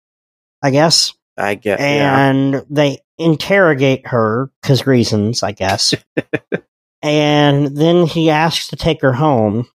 [0.62, 1.14] I guess.
[1.36, 2.28] I get yeah.
[2.28, 5.94] and they interrogate her because reasons, I guess.
[7.02, 9.66] and then he asks to take her home.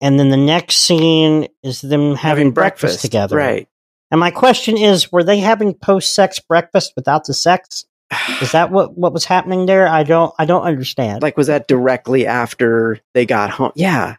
[0.00, 3.36] And then the next scene is them having, breakfast, together.
[3.36, 3.68] Right.
[4.10, 7.84] And my question is, were they having post-sex breakfast without the sex?
[8.40, 9.86] Is that what, what was happening there?
[9.86, 11.20] I don't I don't understand.
[11.20, 13.72] Like, was that directly after they got home?
[13.74, 14.16] Yeah.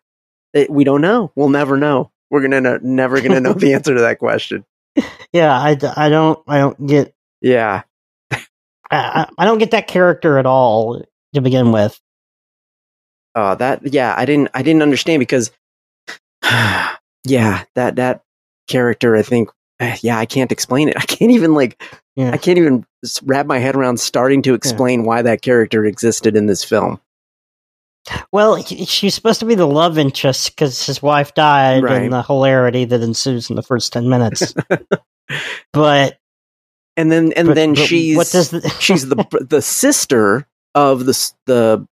[0.53, 1.31] It- we don't know.
[1.35, 2.11] We'll never know.
[2.29, 4.63] We're gonna know, never gonna know the answer to that question.
[5.33, 7.81] yeah, I, I don't I don't get Yeah.
[8.91, 8.97] I,
[9.37, 11.01] I I don't get that character at all
[11.33, 11.99] to begin with.
[13.35, 13.81] Oh, that.
[13.93, 14.13] Yeah.
[14.17, 14.49] I didn't.
[14.53, 15.51] I didn't understand because.
[16.43, 17.63] yeah.
[17.75, 18.23] That that
[18.67, 19.15] character.
[19.15, 19.49] I think.
[19.79, 20.17] eh, Yeah.
[20.17, 20.97] I can't explain it.
[20.97, 21.81] I can't even like.
[22.15, 22.31] Yeah.
[22.31, 22.85] I can't even
[23.23, 26.99] wrap my head around starting to explain why that character existed in this film.
[28.31, 32.01] Well, she's supposed to be the love interest because his wife died Right.
[32.01, 34.53] and the hilarity that ensues in the first 10 minutes.
[35.73, 36.17] but,
[36.99, 39.15] And then and but- then but she's what does the, she's the
[39.49, 41.87] the sister of the the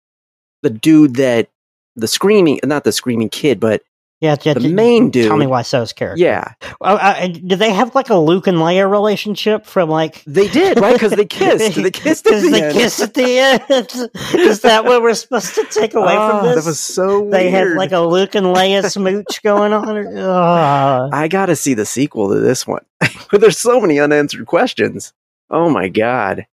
[0.64, 1.48] the dude that
[1.94, 3.82] the screaming not the screaming kid but
[4.20, 6.22] yeah, yeah, the main dude Tommy Wiseau's character.
[6.22, 10.22] yeah Oh, uh, did they have like a Luke and Leia relationship from like.
[10.26, 12.72] they did right because they kissed they kissed at the they end.
[12.74, 14.10] kissed at the end.
[14.40, 16.64] Is that what we're supposed to take away Oh, from this?
[16.64, 21.12] that was so they had like a Luke and Leia smooch going on.
[21.12, 22.84] I gotta see the sequel to this one
[23.30, 25.12] but there's so many unanswered questions
[25.50, 26.46] oh my god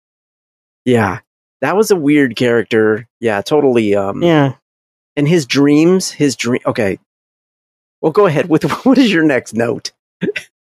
[0.85, 1.21] yeah
[1.61, 4.55] that was a weird character yeah totally um yeah.
[5.17, 6.99] and his dreams his dream okay
[8.03, 9.93] well go ahead with what is your next note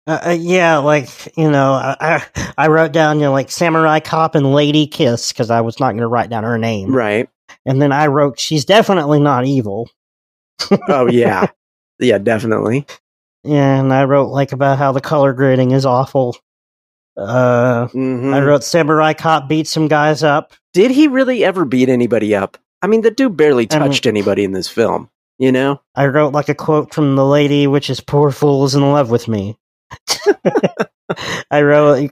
[0.08, 2.24] Uh, uh, yeah, like you know, I,
[2.60, 5.88] I wrote down you know like samurai cop and lady kiss because I was not
[5.94, 7.28] going to write down her name, right
[7.66, 9.90] and then I wrote she's definitely not evil,
[10.90, 11.48] oh yeah
[12.00, 12.86] yeah definitely
[13.44, 16.38] and I wrote like about how the color grading is awful.
[17.18, 18.34] Uh, Mhm.
[18.34, 20.54] I wrote samurai cop beat some guys up.
[20.74, 22.58] Did he really ever beat anybody up?
[22.82, 25.10] I mean, the dude barely I mean- touched anybody in this film.
[25.38, 25.82] You know?
[25.96, 29.10] I wrote like a quote from the lady, which is "Poor fool is in love
[29.10, 29.58] with me."
[31.52, 32.10] I wrote.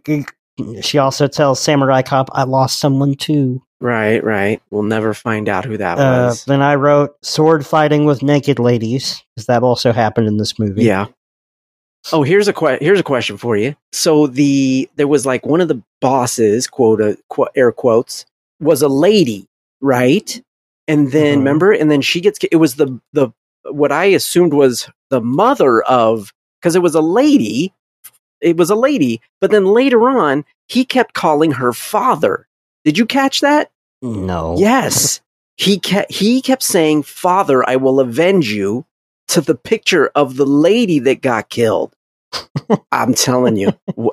[0.81, 4.62] She also tells samurai cop, "I lost someone too." Right, right.
[4.71, 6.45] We'll never find out who that Uh, was.
[6.45, 10.83] then I wrote sword fighting with naked ladies because that also happened in this movie.
[10.83, 11.07] Yeah.
[12.12, 13.75] Oh, here's a que- here's a question for you.
[13.93, 18.25] So the there was like one of the bosses, quote, uh, qu- air quotes,
[18.62, 19.47] was a lady,
[19.81, 20.41] right?
[20.87, 21.39] And then Mhm.
[21.39, 23.29] remember, and then she gets it was the the
[23.71, 27.73] what I assumed was the mother of because it was a lady,
[28.41, 32.47] it was a lady, but then later on he kept calling her father.
[32.83, 33.71] Did you catch that?
[34.01, 34.55] No.
[34.57, 35.21] Yes.
[35.55, 38.85] He kept he kept saying, "Father, I will avenge you."
[39.29, 41.95] To the picture of the lady that got killed.
[42.91, 43.71] I'm telling you,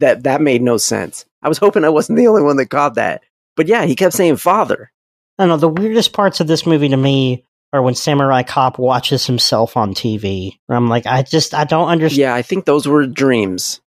[0.00, 1.24] that that made no sense.
[1.42, 3.22] I was hoping I wasn't the only one that caught that.
[3.56, 4.92] But yeah, he kept saying "father."
[5.38, 5.56] I don't know.
[5.56, 9.94] The weirdest parts of this movie to me are when Samurai Cop watches himself on
[9.94, 10.58] TV.
[10.66, 12.18] Where I'm like, I just, I don't understand.
[12.18, 13.80] Yeah, I think those were dreams.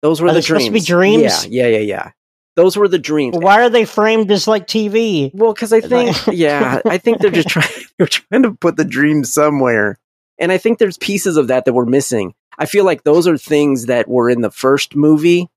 [0.00, 0.86] Those were Are the they supposed dreams.
[0.86, 1.46] to be dreams?
[1.46, 2.10] Yeah, yeah, yeah, yeah.
[2.56, 3.36] Those were the dreams.
[3.38, 5.30] Why are they framed as like TV?
[5.34, 7.68] Well, because I think, yeah, I think they're just trying.
[7.98, 9.98] They're trying to put the dream somewhere,
[10.38, 12.34] and I think there's pieces of that that we're missing.
[12.56, 15.48] I feel like those are things that were in the first movie,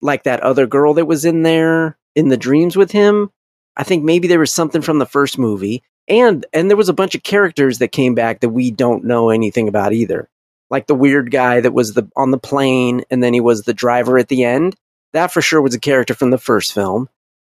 [0.00, 3.30] like that other girl that was in there in the dreams with him.
[3.76, 6.94] I think maybe there was something from the first movie, and and there was a
[6.94, 10.28] bunch of characters that came back that we don't know anything about either.
[10.70, 13.74] Like the weird guy that was the on the plane, and then he was the
[13.74, 14.74] driver at the end.
[15.12, 17.08] That for sure was a character from the first film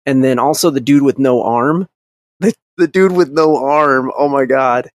[0.04, 1.88] and then also the dude with no arm.
[2.40, 4.12] The, the dude with no arm.
[4.16, 4.90] Oh my god,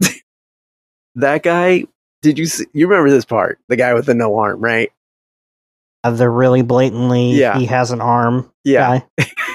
[1.16, 1.84] that guy.
[2.22, 3.58] Did you see, you remember this part?
[3.68, 4.90] The guy with the no arm, right?
[6.02, 7.58] Uh, They're really blatantly, Yeah.
[7.58, 8.50] he has an arm.
[8.64, 9.00] Yeah.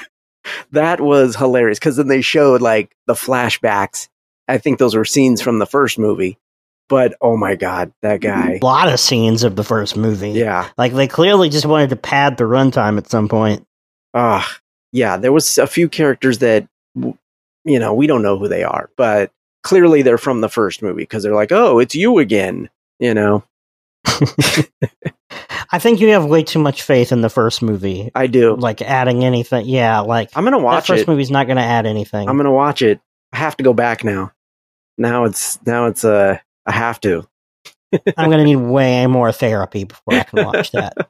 [0.74, 4.10] that was hilarious because then they showed like the flashbacks.
[4.48, 6.38] I think those were scenes from the first movie,
[6.90, 8.60] but oh my god, that guy.
[8.62, 10.32] A lot of scenes of the first movie.
[10.32, 13.66] Yeah, Like they clearly just wanted to pad the runtime at some point.
[14.14, 14.58] ah,
[14.92, 15.18] yeah.
[15.18, 19.32] There was a few characters that you know we don't know who they are, but
[19.64, 22.70] clearly they're from the first movie because they're like, oh, it's you again.
[23.00, 23.44] You know,
[25.74, 28.12] I think you have way too much faith in the first movie.
[28.14, 28.56] I do.
[28.56, 29.66] Like adding anything.
[29.66, 31.08] Yeah, like I'm gonna that watch first it.
[31.08, 32.30] movie's not going to add anything.
[32.30, 33.02] I'm gonna watch it.
[33.32, 34.32] I have to go back now.
[35.00, 37.28] Now it's now it's uh I have to.
[38.18, 41.10] I'm going to need way more therapy before I can watch that.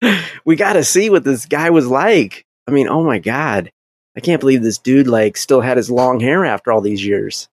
[0.44, 2.46] we got to see what this guy was like.
[2.68, 3.72] I mean, oh my god,
[4.16, 7.48] I can't believe this dude like still had his long hair after all these years.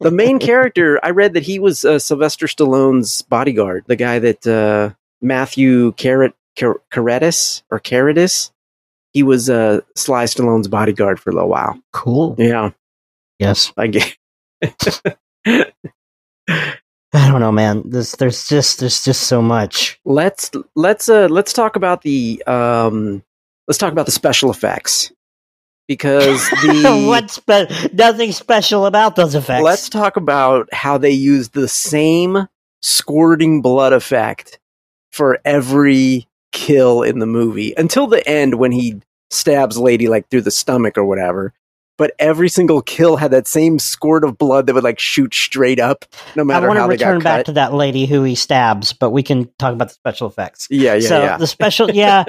[0.00, 4.46] The main character, I read that he was uh, Sylvester Stallone's bodyguard, the guy that
[4.46, 8.50] uh, Matthew Carrot Car- Carretis or Carretis.
[9.12, 11.80] He was uh, Sly Stallone's bodyguard for a little while.
[11.92, 12.34] Cool.
[12.38, 12.70] Yeah,
[13.38, 13.72] Yes.
[13.76, 14.16] I get.
[17.14, 17.88] I don't know, man.
[17.88, 19.98] This there's just there's just so much.
[20.04, 23.22] let's let's uh let's talk about the um
[23.66, 25.10] let's talk about the special effects
[25.86, 29.62] because the What's spe- nothing special about those effects?
[29.64, 32.46] let's talk about how they use the same
[32.82, 34.58] squirting blood effect
[35.18, 39.00] for every kill in the movie until the end when he
[39.30, 41.52] stabs lady like through the stomach or whatever
[41.96, 45.80] but every single kill had that same squirt of blood that would like shoot straight
[45.80, 46.04] up
[46.36, 48.36] no I matter want to how they return back cut to that lady who he
[48.36, 50.68] stabs, but we can talk about the special effects.
[50.70, 52.22] yeah yeah so yeah the special, yeah,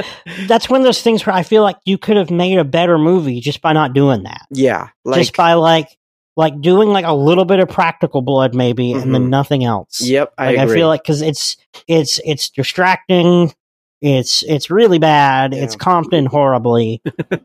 [0.48, 2.98] that's one of those things where I feel like you could have made a better
[2.98, 4.48] movie just by not doing that.
[4.50, 5.96] yeah like just by like
[6.40, 9.30] like doing like a little bit of practical blood maybe and then Mhm.
[9.30, 13.54] nothing else yep i like I, feel like because it's it's it's distracting
[14.02, 15.80] it's it's really bad it's Yeah.
[15.80, 17.44] compton horribly it,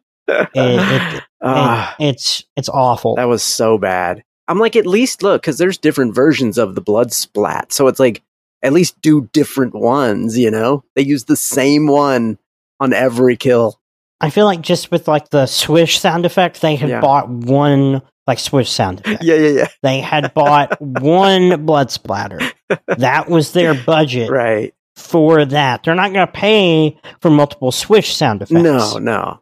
[0.54, 1.96] it, Ah.
[1.98, 4.22] it- it's it's awful That was so bad.
[4.46, 7.72] I'm like, at least look, because there's different versions of the blood splat.
[7.72, 8.22] So it's like,
[8.62, 10.84] at least do different ones, you know?
[10.96, 12.38] They use the same one
[12.78, 13.80] on every kill.
[14.20, 17.00] i feel like just with like the swish sound effect they had Yeah.
[17.00, 19.66] bought one like swish sound effect Yeah, yeah, yeah.
[19.82, 22.40] they had bought one blood splatter
[22.86, 24.74] that was their budget Right.
[24.96, 29.40] for that they're not going to pay for multiple swish sound effects No, no.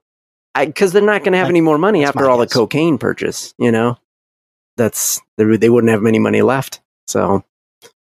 [0.58, 3.54] Because they're not going to have Like, any more money after all the cocaine purchase,
[3.58, 3.96] you know?
[4.76, 6.82] That's, they, they wouldn't have any money left.
[7.06, 7.42] So,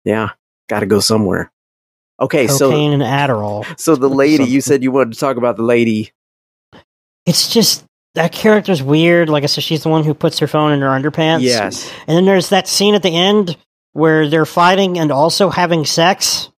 [0.03, 0.29] yeah,
[0.69, 1.51] got to go somewhere.
[2.19, 5.57] Okay, so cocaine and adderall so the lady, you said you wanted to talk about
[5.57, 6.11] the lady.
[7.25, 7.83] it's just
[8.15, 9.30] that character's weird.
[9.30, 11.41] Like I said, she's the one who puts her phone in her underpants.
[11.41, 11.91] Yes.
[12.08, 13.58] And then there's that scene at the end
[13.93, 16.49] where they're fighting and also having sex.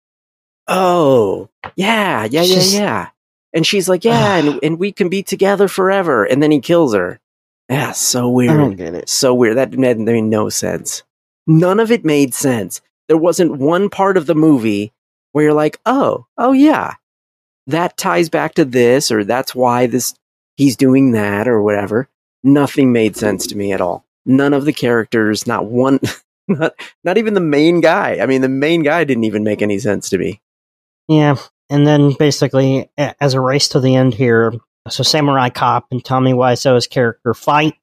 [0.66, 3.08] Oh, yeah, yeah, yeah, yeah.
[3.54, 6.24] And she's like, yeah, and, and we can be together forever.
[6.24, 7.20] And then he kills her.
[7.68, 8.76] Yeah, so weird.
[8.76, 9.08] get it.
[9.08, 9.56] So weird.
[9.56, 11.02] That made, made no sense.
[11.46, 12.80] None of it made sense.
[13.08, 14.92] There wasn't one part of the movie
[15.32, 16.94] where you're like, oh, oh yeah,
[17.66, 20.14] that ties back to this, or that's why this
[20.58, 22.08] he's doing that, or whatever.
[22.44, 24.04] Nothing made sense to me at all.
[24.26, 25.98] None of the characters, not one,
[26.48, 28.18] not not even the main guy.
[28.20, 30.42] I mean, the main guy didn't even make any sense to me.
[31.08, 31.36] Yeah.
[31.70, 34.52] And then basically, as a race to the end here,
[34.88, 37.74] so Samurai Cop and Tommy Wiseau's character fight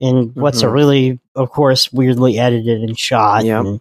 [0.00, 0.72] in what's a Mhm.
[0.72, 3.60] really, of course, weirdly edited and shot Yep.
[3.64, 3.80] and,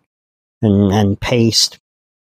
[0.61, 1.79] and and paced.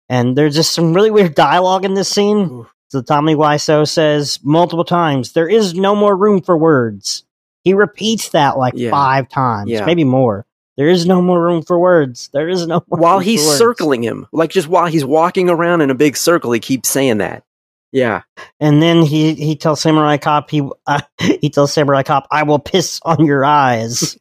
[0.08, 2.38] And there's just some really weird dialogue in this scene.
[2.38, 2.74] Oof.
[2.90, 7.24] So Tommy Wiseau says multiple times, "There is no more room for words."
[7.64, 8.90] He repeats that like Yeah.
[8.90, 9.84] five times, Yeah.
[9.84, 10.46] maybe more.
[10.76, 12.30] There is no more room for words.
[12.32, 13.58] There is no more while room he's for words.
[13.58, 17.18] circling him, like just while he's walking around in a big circle, he keeps saying
[17.18, 17.44] that.
[17.92, 18.22] Yeah,
[18.60, 22.60] And then he he tells Samurai Cop he uh, he tells Samurai Cop, "I will
[22.60, 24.16] piss on your eyes."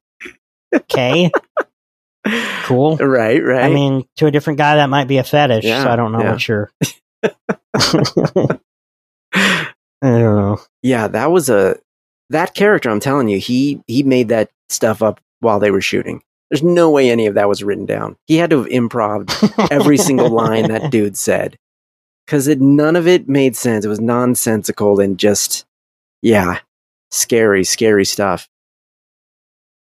[0.75, 1.31] Okay,
[2.63, 2.97] cool.
[2.97, 3.63] right, right.
[3.63, 5.65] I mean, to a different guy, that might be a fetish.
[5.65, 6.31] Yeah, so I don't know yeah.
[6.31, 6.71] what you're.
[9.33, 9.67] I
[10.01, 10.59] don't know.
[10.81, 11.77] yeah, that was a
[12.29, 12.89] that character.
[12.89, 16.21] I'm telling you, he he made that stuff up while they were shooting.
[16.49, 18.15] There's no way any of that was written down.
[18.25, 21.57] He had to have improv every single line that dude said
[22.25, 23.85] because it none of it made sense.
[23.85, 25.65] It was nonsensical and just
[26.21, 26.59] yeah,
[27.11, 28.47] scary, scary stuff.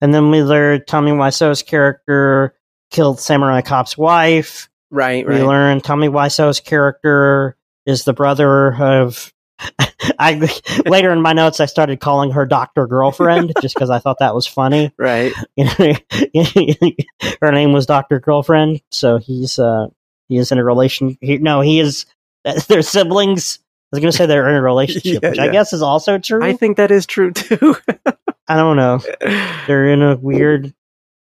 [0.01, 2.55] And then we learned Tommy Wiseau's character
[2.91, 4.69] killed Samurai Cop's wife.
[4.91, 5.47] Right, We right.
[5.47, 9.33] learn Tommy Wiseau's character is the brother of.
[10.19, 10.35] I
[10.85, 14.35] later in my notes I started calling her Doctor Girlfriend just because I thought that
[14.35, 14.93] was funny.
[14.99, 15.33] Right.
[15.57, 15.95] You know,
[17.41, 19.87] her name was Doctor Girlfriend, so he's uh
[20.29, 21.17] he is in a relation.
[21.21, 22.07] He, no, he is.
[22.69, 23.61] They're siblings.
[23.93, 26.19] I was going to say they're in a relationship, Yeah, which I guess is also
[26.19, 26.43] true.
[26.43, 27.77] I think that is true too.
[28.49, 29.01] I don't know.
[29.67, 30.75] They're in a weird.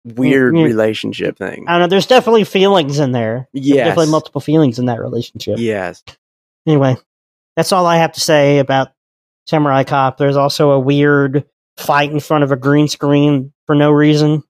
[0.05, 0.63] Weird Yeah.
[0.63, 1.65] relationship thing.
[1.67, 1.87] I don't know.
[1.87, 3.47] There's definitely feelings in there.
[3.53, 3.87] There's Yes.
[3.87, 5.55] definitely multiple feelings in that relationship.
[5.59, 6.03] Yes.
[6.67, 6.95] Anyway,
[7.55, 8.91] that's all I have to say about
[9.47, 10.17] Samurai Cop.
[10.17, 11.45] There's also a weird
[11.77, 14.43] fight in front of a green screen for no reason.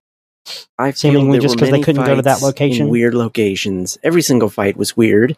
[0.77, 2.89] I feel Seemingly just were 'cause they couldn't go to that location.
[2.89, 3.97] Weird locations.
[4.03, 5.37] Every single fight was weird.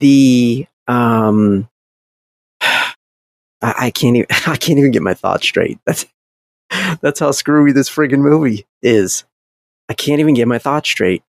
[0.00, 1.68] The um,
[2.60, 2.94] I,
[3.62, 4.26] I can't even.
[4.46, 5.78] I can't even get my thoughts straight.
[5.86, 6.06] That's
[7.02, 9.24] that's how screwy this friggin' movie is.
[9.88, 11.22] I can't even get my thoughts straight.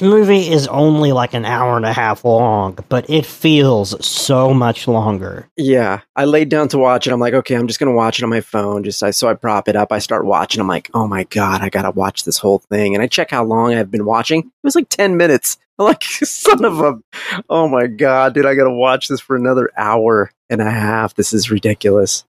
[0.00, 4.86] Movie is only like an hour and a half long, but it feels so much
[4.86, 5.48] longer.
[5.56, 7.12] Yeah, I laid down to watch it.
[7.12, 8.84] I'm like, okay, I'm just gonna watch it on my phone.
[8.84, 9.92] Just I, so I prop it up.
[9.92, 10.60] I start watching.
[10.60, 12.94] I'm like, oh my god, I gotta watch this whole thing.
[12.94, 14.40] And I check how long I've been watching.
[14.40, 15.58] It was like ten minutes.
[15.78, 16.98] I'm like, son of a,
[17.48, 21.14] oh my god, dude, I gotta watch this for another hour and a half.
[21.14, 22.24] This is ridiculous.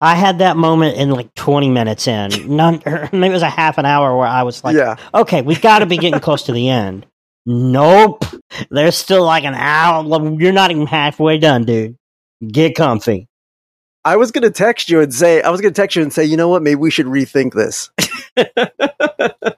[0.00, 2.56] I had that moment in like 20 minutes in.
[2.56, 4.96] None, or maybe it was a half an hour where I was like, yeah.
[5.12, 7.06] okay, we've got to be getting close to the end.
[7.46, 8.24] Nope.
[8.70, 10.04] There's still like an hour.
[10.38, 11.96] You're not even halfway done, dude.
[12.46, 13.28] Get comfy.
[14.04, 16.36] I was gonna text you and say I was gonna text you and say, you
[16.36, 17.90] know what, maybe we should rethink this.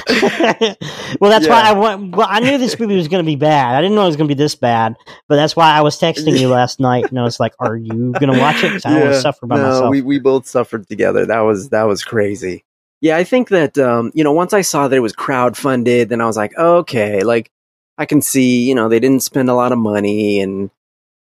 [0.08, 1.50] well, that's Yeah.
[1.50, 2.16] why I went.
[2.16, 3.74] Well, I knew this movie was going to be bad.
[3.74, 4.96] I didn't know it was going to be this bad,
[5.28, 8.12] but that's why I was texting you last night, and I was like, "Are you
[8.18, 9.10] going to watch it?" I don't want Yeah.
[9.10, 9.90] to suffer by no, myself.
[9.90, 11.26] we we both suffered together.
[11.26, 12.64] That was that was crazy.
[13.00, 16.20] Yeah, I think that um, you know, once I saw that it was crowdfunded, then
[16.20, 17.50] I was like, okay, like
[17.98, 20.70] I can see, you know, they didn't spend a lot of money and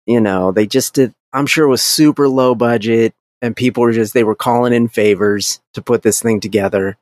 [0.07, 3.93] you know, they just did I'm sure it was super low budget and people were
[3.93, 6.97] just they were calling in favors to put this thing together.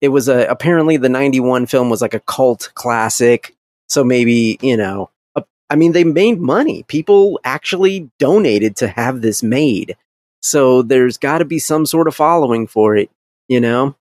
[0.00, 3.54] It was a apparently the 91 film was like a cult classic,
[3.88, 6.84] so maybe, you know, a- I mean they made money.
[6.84, 9.96] People actually donated to have this made.
[10.42, 13.10] So there's got to be some sort of following for it,
[13.48, 13.94] you know?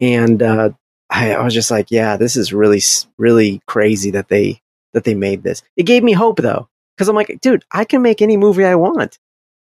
[0.00, 0.70] And uh,
[1.10, 2.80] I, I was just like, yeah, this is really,
[3.18, 4.60] really crazy that they
[4.92, 5.62] that they made this.
[5.76, 8.74] It gave me hope though, because I'm like, dude, I can make any movie I
[8.76, 9.18] want.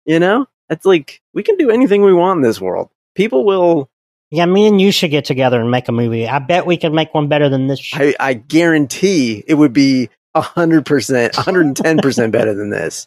[0.04, 2.90] You know, it's like we can do anything we want in this world.
[3.14, 3.88] People will.
[4.30, 6.28] Yeah, me and you should get together and make a movie.
[6.28, 7.80] I bet we could make one better than this.
[7.80, 8.16] Shit.
[8.18, 13.06] I, I guarantee it would be hundred percent, hundred and ten percent better than this.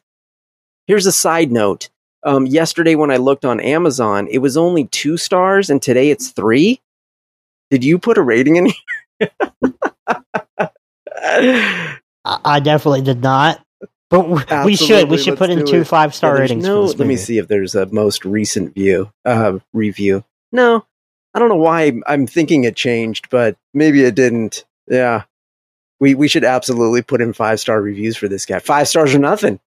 [0.87, 1.89] Here's a side note.
[2.23, 6.31] Um, yesterday when I looked on Amazon, it was only two stars, and today it's
[6.31, 6.81] three.
[7.69, 8.67] Did you put a rating in
[9.19, 9.29] here?
[11.19, 13.61] I, I definitely did not,
[14.09, 15.09] but w- we should.
[15.09, 16.63] We should let's put in two five star Yeah, ratings.
[16.63, 20.23] No, let me see if there's a most recent view uh, review.
[20.51, 20.85] No,
[21.37, 24.65] I don't know why I'm thinking it changed, but maybe it didn't.
[24.87, 25.23] Yeah,
[25.99, 28.59] we we should absolutely put in five star reviews for this guy.
[28.59, 29.59] Five stars or nothing.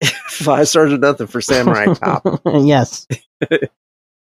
[0.28, 2.40] five stars or nothing for Samurai Cop.
[2.46, 3.06] yes.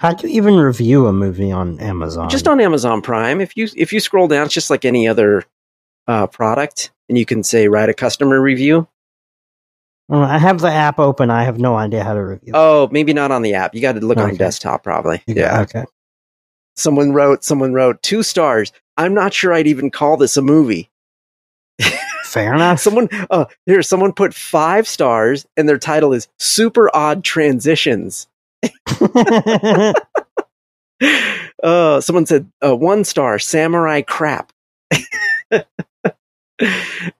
[0.00, 2.28] How do you even review a movie on Amazon?
[2.28, 3.40] just on Amazon Prime.
[3.40, 5.44] If you if you scroll down, it's just like any other
[6.06, 8.86] uh, product, and you can say write a customer review.
[10.10, 11.30] I have the app open.
[11.30, 12.52] I have no idea how to review.
[12.54, 13.74] Oh, maybe not on the app.
[13.74, 14.36] You got to look on Okay.
[14.36, 15.22] desktop probably.
[15.26, 15.62] You- Yeah.
[15.62, 15.84] Okay.
[16.76, 18.72] Someone wrote someone wrote two stars.
[18.96, 20.90] I'm not sure i'd even call this a movie.
[22.24, 22.80] Fair enough.
[22.80, 28.26] someone uh here someone put five stars and their title is super odd transitions.
[31.62, 34.52] Uh someone said uh, one star samurai crap.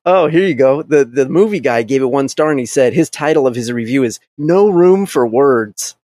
[0.07, 0.83] Oh here you go.
[0.83, 3.73] The the movie guy gave it one star and he said his title of his
[3.73, 5.97] review is no room for words.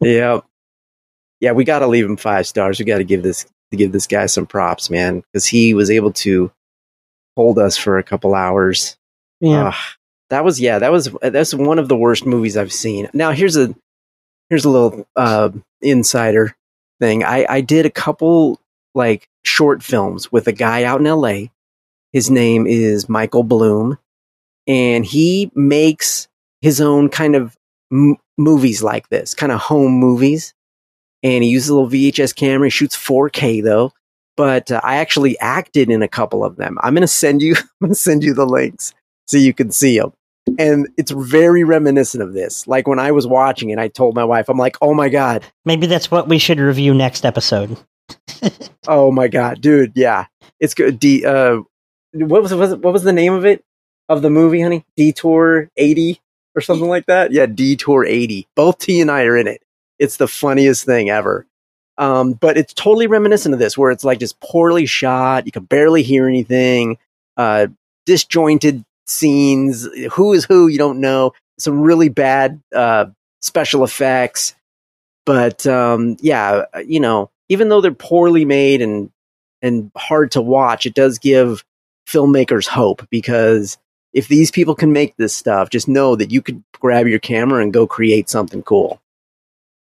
[0.00, 0.40] Yeah
[1.40, 2.78] yeah we got to leave him five stars.
[2.78, 6.12] We got to give this give this guy some props man because he was able
[6.12, 6.50] to
[7.36, 8.96] hold us for a couple hours.
[9.40, 9.74] Yeah.
[10.30, 13.08] That was yeah that was that's one of the worst movies i've seen.
[13.12, 13.74] Now here's a
[14.50, 16.56] here's a little uh insider
[17.00, 17.22] thing.
[17.22, 18.60] I i did a couple
[18.94, 21.46] like short films with a guy out in la
[22.12, 23.98] his name is michael bloom
[24.66, 26.26] and he makes
[26.62, 27.56] his own kind of
[27.92, 30.52] m- movies like this kind of home movies
[31.34, 33.92] and he uses a little vhs camera he shoots 4k though
[34.36, 37.64] but uh, i actually acted in a couple of them i'm gonna send you i'm
[37.82, 38.94] gonna send you the links
[39.26, 40.12] so you can see them.
[40.58, 42.66] And it's very reminiscent of this.
[42.66, 45.44] Like when I was watching it, I told my wife, I'm like, oh my God,
[45.64, 47.76] Maybe that's what we should review next episode.
[48.88, 50.26] oh my God, dude, yeah.
[50.60, 51.00] It's good.
[51.00, 51.62] D, uh,
[52.12, 53.64] what was, was what was the name of it?
[54.08, 54.84] Of the movie, honey?
[54.96, 56.20] Detour 80
[56.54, 57.32] or something like that?
[57.32, 58.46] Yeah, Detour 80.
[58.54, 59.62] Both T and I are in it.
[59.98, 61.46] It's the funniest thing ever.
[61.98, 65.46] Um, but it's totally reminiscent of this, where it's like just poorly shot.
[65.46, 66.98] You can barely hear anything.
[67.36, 67.68] Uh,
[68.04, 69.88] disjointed scenes.
[70.12, 70.68] Who is who?
[70.68, 71.32] You don't know.
[71.58, 73.06] Some really bad uh,
[73.40, 74.54] special effects.
[75.24, 79.10] But um, yeah, you know, even though they're poorly made and
[79.62, 81.64] and hard to watch, it does give
[82.06, 83.78] filmmakers hope because
[84.12, 87.62] if these people can make this stuff, just know that you could grab your camera
[87.62, 89.00] and go create something cool.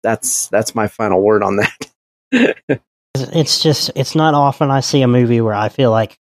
[0.03, 2.81] That's that's my final word on that.
[3.17, 6.17] It's just, it's not often I see a movie where I feel like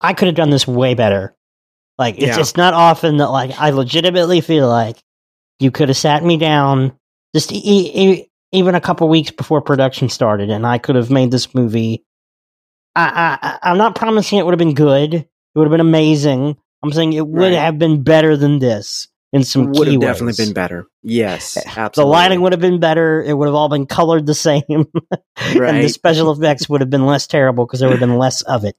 [0.00, 1.36] I could have done this way better.
[1.98, 2.36] Like, it's Yeah.
[2.36, 4.96] just not often that, like, I legitimately feel like
[5.60, 6.92] you could have sat me down
[7.34, 7.60] just e-
[7.94, 12.04] e- even a couple weeks before production started and I could have made this movie.
[12.96, 15.12] I, I, I'm not promising it would have been good.
[15.14, 16.56] It would have been amazing.
[16.82, 17.52] I'm saying it would Right.
[17.52, 20.86] have been better than this in some would have definitely been better.
[21.02, 22.02] Yes, absolutely.
[22.02, 23.22] The lighting would have been better.
[23.22, 24.62] It would have all been colored the same.
[25.36, 28.42] and the special effects would have been less terrible because there would have been less
[28.42, 28.76] of it.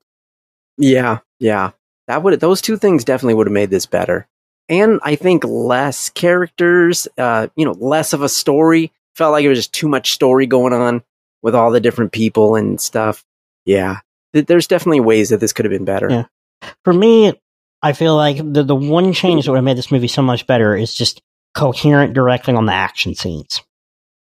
[0.77, 1.71] Yeah, yeah.
[2.07, 4.27] That would those two things definitely would have made this better.
[4.67, 8.91] and I think less characters, uh, you know, less of a story.
[9.15, 11.03] Felt like it was just too much story going on
[11.41, 13.25] with all the different people and stuff.
[13.65, 13.99] Yeah,
[14.33, 16.09] Th- there's definitely ways that this could have been better.
[16.09, 16.69] Yeah.
[16.83, 17.33] For me,
[17.81, 20.45] I feel like the the one change that would have made this movie so much
[20.47, 21.21] better is just
[21.53, 23.61] coherent directing on the action scenes.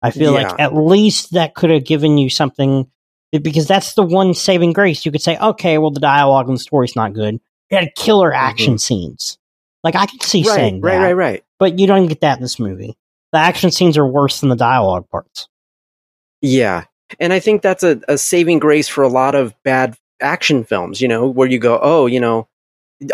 [0.02, 2.90] I feel like at least that could have given you something
[3.32, 5.06] because that's the one saving grace.
[5.06, 7.40] You could say, okay, well, the dialogue and the story's not good.
[7.70, 9.38] You had killer action scenes.
[9.84, 10.50] Like I could see Mm-hmm.
[10.50, 11.44] right, saying right, that, right, right.
[11.58, 12.98] but you don't get that in this movie.
[13.32, 15.48] The action scenes are worse than the dialogue parts.
[16.42, 16.84] Yeah.
[17.20, 21.02] And I think that's a, a saving grace for a lot of bad action films,
[21.02, 22.48] you know, where you go, oh, you know,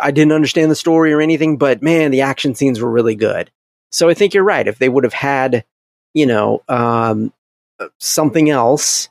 [0.02, 3.52] I didn't understand the story or anything, but man, the action scenes were really good.
[3.92, 4.68] So I think you're right.
[4.68, 5.64] If they would have had,
[6.14, 7.34] you know, um,
[7.80, 9.10] uh, something else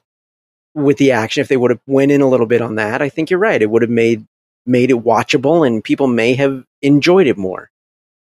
[0.74, 3.09] with the action, if they would have went in a little bit on that, I
[3.09, 3.61] think you're right.
[3.61, 4.26] It would have made
[4.66, 7.70] made it watchable and people may have enjoyed it more.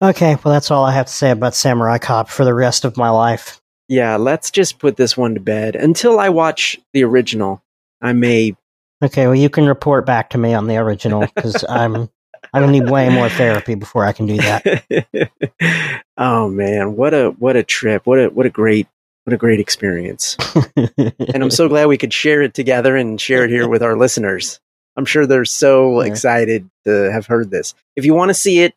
[0.01, 2.97] Okay, well, that's all I have to say about Samurai Cop for the rest of
[2.97, 3.61] my life.
[3.89, 7.61] Yeah, let's just put this one to bed until I watch the original.
[8.01, 8.55] I may
[9.03, 12.09] Okay, well, you can report back to me on the original because I'm
[12.53, 15.31] I'm gonna need way more therapy before I can do that.
[16.17, 18.05] oh man, what a what a trip!
[18.05, 18.87] What a what a great
[19.23, 20.35] what a great experience!
[21.33, 23.95] And I'm so glad we could share it together and share it here with our
[23.97, 24.59] listeners.
[24.97, 26.07] I'm sure they're so Yeah.
[26.07, 27.73] excited to have heard this.
[27.95, 28.73] If you want to see it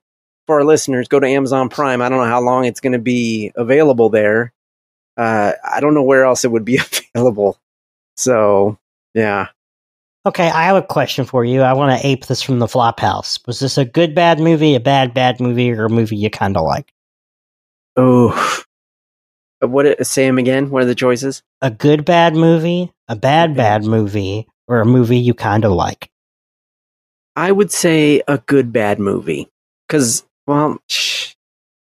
[0.47, 2.01] for our listeners, go to Amazon Prime.
[2.01, 4.53] I don't know how long it's going to be available there.
[5.17, 6.79] Uh, I don't know where else it would be
[7.15, 7.59] available.
[8.17, 8.79] So
[9.15, 9.49] yeah,
[10.27, 11.63] okay, I have a question for you.
[11.63, 13.45] I want to ape this from the Flophouse.
[13.47, 16.57] Was this a good bad movie, a bad bad movie, or a movie you kind
[16.57, 16.93] of like?
[17.97, 18.63] oh,
[19.61, 19.87] what?
[19.87, 20.71] it- Say them again.
[20.71, 21.43] What are the choices?
[21.61, 26.11] A good bad movie, a bad bad movie, or a movie you kind of like?
[27.37, 29.49] I would say a good bad movie
[29.89, 30.79] because well,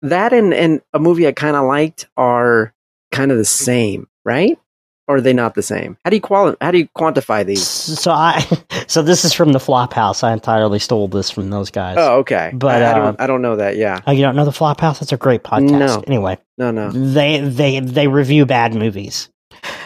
[0.02, 2.72] that and and a movie I kind of liked are
[3.12, 4.58] kind of the same, right?
[5.06, 5.98] Or are they not the same?
[6.04, 7.62] How do you quali- How do you quantify these?
[7.66, 8.40] So I,
[8.86, 10.24] so this is from the Flophouse.
[10.24, 11.96] I entirely stole this from those guys.
[11.98, 12.50] Oh, okay.
[12.54, 13.76] But, I, I uh, don't I don't know that.
[13.76, 15.00] Yeah, Oh, you don't know the Flophouse?
[15.00, 15.70] That's a great podcast.
[15.78, 16.04] No.
[16.06, 16.90] Anyway, no, no.
[16.90, 19.28] they they they review bad movies.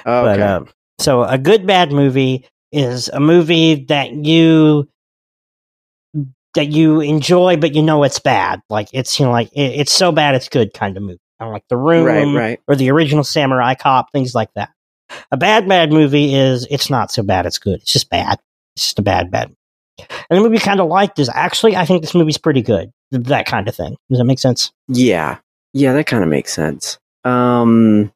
[0.07, 0.43] Oh, But okay.
[0.43, 0.61] uh,
[1.01, 4.89] so a good bad movie is a movie that you
[6.55, 8.61] that you enjoy, but you know it's bad.
[8.71, 11.19] Like it's you know like it, it's so bad it's good kind of movie.
[11.41, 12.61] Kind of like The Room right, right.
[12.67, 14.71] or the original Samurai Cop, things like that.
[15.31, 17.81] A bad bad movie is it's not so bad it's good.
[17.81, 18.39] It's just bad.
[18.77, 19.55] It's just a bad bad.
[20.31, 22.93] And the movie kind of liked is actually I think this movie's pretty good.
[23.11, 23.97] That kind of thing.
[24.11, 24.73] Does that make sense?
[24.89, 25.39] Yeah,
[25.73, 25.93] yeah.
[25.95, 26.99] That kind of makes sense.
[27.25, 28.13] Um,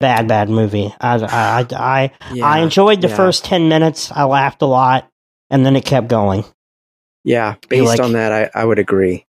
[0.00, 0.94] Bad bad movie.
[1.00, 3.16] I I I, I yeah, I enjoyed the yeah.
[3.16, 4.12] first 10 minutes.
[4.12, 5.08] I laughed a lot,
[5.50, 6.44] and then it kept going.
[7.24, 7.56] yeah.
[7.68, 9.26] Based like- on that, I, I would agree.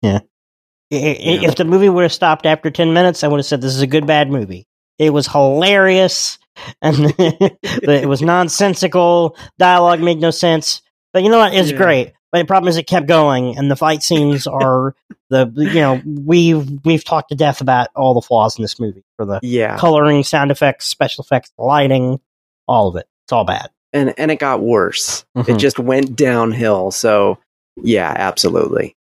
[0.00, 0.20] Yeah.
[0.90, 3.82] If the movie would have stopped after 10 minutes, I would have said, This is
[3.82, 4.66] a good, bad movie.
[4.98, 6.38] It was hilarious,
[6.82, 9.36] and it was nonsensical.
[9.58, 10.82] Dialogue made no sense.
[11.12, 11.54] But you know what?
[11.54, 11.76] It's Yeah.
[11.76, 12.12] great.
[12.30, 14.94] But the problem is, it kept going, and the fight scenes are
[15.28, 19.04] the, you know, we've, we've talked to death about all the flaws in this movie
[19.16, 22.20] for the Yeah, coloring, sound effects, special effects, lighting,
[22.66, 23.06] all of it.
[23.24, 23.68] It's all bad.
[23.92, 25.26] and and it got worse.
[25.36, 25.58] It Mhm.
[25.58, 26.90] just went downhill.
[26.90, 27.38] So
[27.76, 28.96] yeah, absolutely,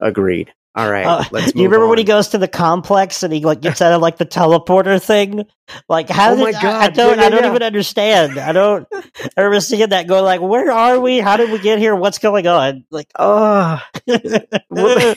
[0.00, 0.52] agreed.
[0.76, 1.54] All right, Uh, let's.
[1.54, 4.16] you remember when he goes to the complex and he like gets out of like
[4.18, 5.44] the teleporter thing?
[5.88, 6.32] Like how?
[6.32, 7.16] Oh my did, I- I, don't.
[7.18, 7.50] yeah, I don't yeah.
[7.50, 8.38] even understand.
[8.38, 8.86] I don't.
[8.92, 11.18] I remember seeing that going like, where are we?
[11.20, 11.94] How did we get here?
[11.94, 12.84] What's going on?
[12.90, 13.80] Like, Oh,
[14.70, 15.14] Well,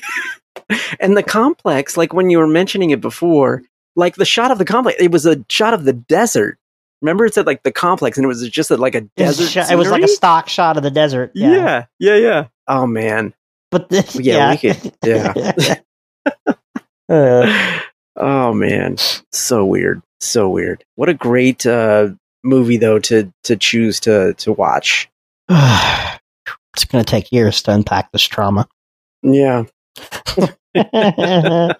[0.99, 3.63] and the complex, like when you were mentioning it before,
[3.95, 6.59] like the shot of the complex, it was a shot of the desert.
[7.01, 9.37] Remember, it said like the complex, and it was just a, like a it, was
[9.37, 9.65] desert.
[9.67, 11.31] sh- it was like a stock shot of the desert.
[11.35, 12.47] Yeah, yeah, yeah, yeah.
[12.67, 13.33] Oh man,
[13.71, 15.75] but this, Yeah, yeah, we could- yeah.
[17.09, 17.79] Uh,
[18.17, 18.97] oh man,
[19.31, 20.83] so weird, so weird.
[20.95, 22.09] What a great uh,
[22.43, 25.09] movie though to to choose to to watch.
[25.49, 28.67] it's going to take years to unpack this trauma.
[29.23, 29.63] Yeah.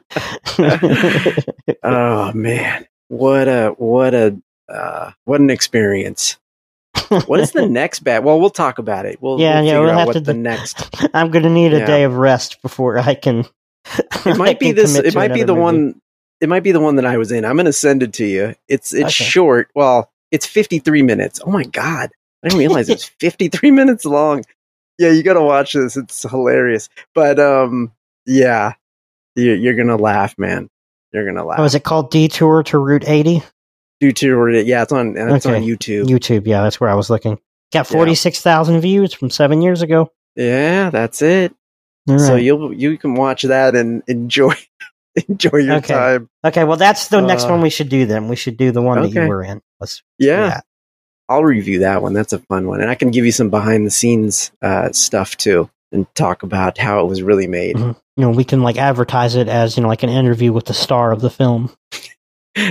[1.84, 4.38] Oh man, what a what a
[4.70, 6.38] uh, what an experience.
[7.28, 8.24] What is the next bad?
[8.24, 9.22] Well, we'll talk about it.
[9.22, 10.90] We'll, Yeah, we'll yeah, we'll out have what to the do- next.
[11.14, 11.86] I'm going to need a Yeah.
[11.86, 13.46] day of rest before I can.
[14.26, 14.96] It might be this.
[14.98, 16.02] It might be the one.
[16.42, 17.46] It might be the one that I was in.
[17.46, 18.54] I'm going to send it to you.
[18.68, 19.24] It's it's Okay.
[19.24, 19.70] short.
[19.76, 21.40] Well, it's 53 minutes.
[21.46, 22.10] Oh my god,
[22.44, 24.44] I didn't realize it's 53 minutes long.
[25.00, 25.96] Yeah, you got to watch this.
[25.96, 26.90] It's hilarious.
[27.16, 27.94] But um,
[28.26, 28.74] yeah,
[29.36, 30.70] you, you're gonna laugh, man.
[31.14, 31.60] You're gonna laugh.
[31.60, 33.42] Oh, is it called Detour to Route 80?
[34.00, 35.66] Due to yeah, it's on it's on Okay.
[35.66, 36.06] YouTube.
[36.06, 37.40] YouTube, yeah, that's where I was looking.
[37.74, 37.98] Got Yeah.
[37.98, 40.12] 46,000 views from seven years ago.
[40.36, 41.54] yeah, that's it.
[42.08, 44.54] So you'll you can watch that and enjoy
[45.28, 45.94] enjoy your Okay.
[45.94, 46.30] time.
[46.46, 48.06] okay, well, that's the next Uh, one we should do.
[48.06, 49.62] Then we should do the one that you were in.
[49.82, 50.62] Let's Yeah.
[51.30, 52.14] I'll review that one.
[52.14, 55.36] That's a fun one, and I can give you some behind the scenes uh, stuff
[55.36, 57.76] too, and talk about how it was really made.
[57.76, 57.98] Mhm.
[58.16, 60.74] You know, we can like advertise it as you know, like an interview with the
[60.74, 61.70] star of the film.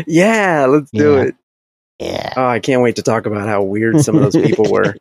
[0.07, 1.23] Yeah, let's do Yeah.
[1.23, 1.35] it.
[1.99, 2.33] Yeah.
[2.37, 4.95] Oh, I can't wait to talk about how weird some of those people were.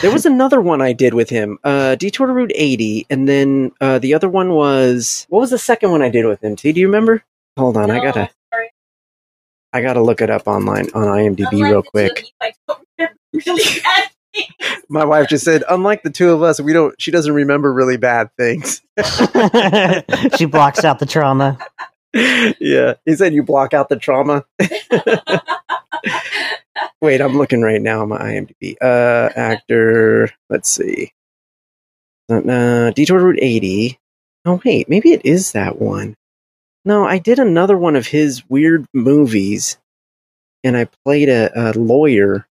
[0.00, 3.72] There was another one I did with him, uh, Detour to Route 80, and then
[3.80, 6.56] uh, the other one was what was the second one I did with him?
[6.56, 7.22] T, do you remember?
[7.58, 8.30] Hold on, I gotta
[9.72, 12.24] I gotta look it up online on IMDb real quick.
[14.88, 16.94] My wife just said, unlike the two of us, we don't.
[17.00, 18.80] She doesn't remember really bad things.
[20.36, 21.58] she blocks out the trauma.
[22.60, 24.44] Yeah, he said you block out the trauma.
[27.00, 28.76] Wait, I'm looking right now on my IMDb.
[28.80, 30.30] Uh, actor.
[30.48, 31.12] Let's see.
[32.30, 33.98] Uh, Detour Route 80.
[34.46, 36.16] Oh wait, maybe it is that one.
[36.84, 39.78] No, I did another one of his weird movies,
[40.62, 42.46] and I played a, a lawyer.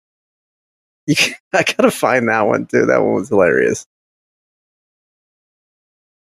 [1.09, 2.87] I gotta find that one too.
[2.87, 3.87] That one was hilarious.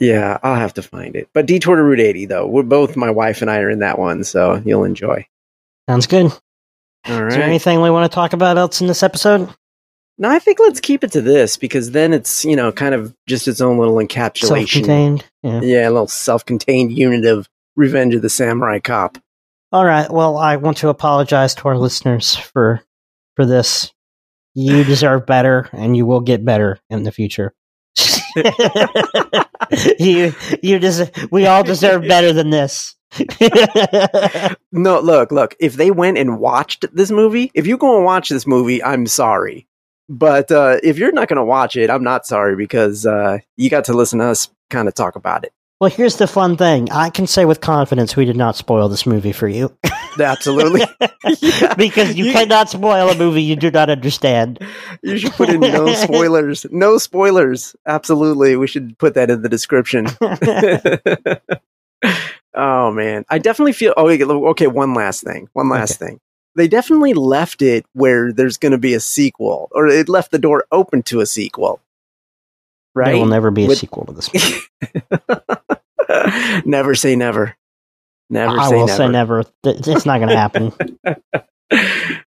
[0.01, 1.29] Yeah, I'll have to find it.
[1.33, 3.99] But Detour to Route 80, though, we're both my wife and I are in that
[3.99, 5.27] one, so you'll enjoy.
[5.89, 6.33] Sounds good.
[7.07, 7.29] All right.
[7.29, 9.49] Is there anything we want to talk about else in this episode?
[10.17, 13.15] No, I think let's keep it to this because then it's you know kind of
[13.27, 14.69] just its own little encapsulation.
[14.69, 15.25] Self-contained.
[15.43, 15.61] Yeah.
[15.61, 19.19] Yeah, a little self-contained unit of Revenge of the Samurai Cop.
[19.73, 20.09] All right.
[20.09, 22.81] Well, I want to apologize to our listeners for
[23.35, 23.93] for this.
[24.55, 27.53] You deserve better, and you will get better in the future.
[29.99, 31.11] you you deserve.
[31.31, 32.95] We all deserve better than this.
[34.73, 35.55] No, look, look.
[35.61, 39.07] If they went and watched this movie, if you go and watch this movie, I'm
[39.07, 39.69] sorry.
[40.09, 43.71] But uh, if you're not going to watch it, I'm not sorry because uh, you
[43.71, 45.53] got to listen to us kind of talk about it.
[45.81, 46.91] well, here's the fun thing.
[46.91, 49.77] I can say with confidence we did not spoil this movie for you
[50.19, 50.83] Absolutely.
[51.41, 51.73] Yeah.
[51.75, 54.59] because you You- cannot spoil a movie you do not understand.
[55.03, 56.67] You should put in no spoilers.
[56.71, 57.75] No spoilers.
[57.87, 58.57] Absolutely.
[58.57, 60.07] We should put that in the description.
[62.55, 63.25] oh man.
[63.31, 64.09] I definitely feel oh
[64.51, 65.49] okay, one last thing.
[65.55, 66.21] One last thing.
[66.57, 70.39] They definitely left it where there's going to be a sequel or it left the
[70.39, 71.81] door open to a sequel.
[72.95, 73.07] Right?
[73.13, 74.31] There will never be a With- sequel to this.
[74.33, 74.61] Movie.
[76.67, 77.57] never say never.
[78.31, 78.97] Never I say will never.
[78.97, 79.45] say never.
[79.65, 80.73] It's not going to happen.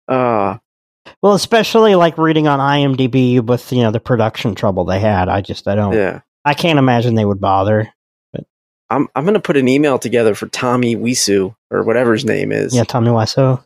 [0.09, 0.59] Uh,
[1.22, 5.28] Well, especially like reading on IMDb with you know the production trouble they had.
[5.28, 5.93] I just I don't.
[5.93, 6.20] yeah.
[6.45, 7.89] I can't imagine they would bother.
[8.32, 8.45] But
[8.91, 12.74] I'm I'm gonna put an email together for Tommy Wiseau or whatever his name is.
[12.74, 13.62] Yeah, Tommy Wiseau.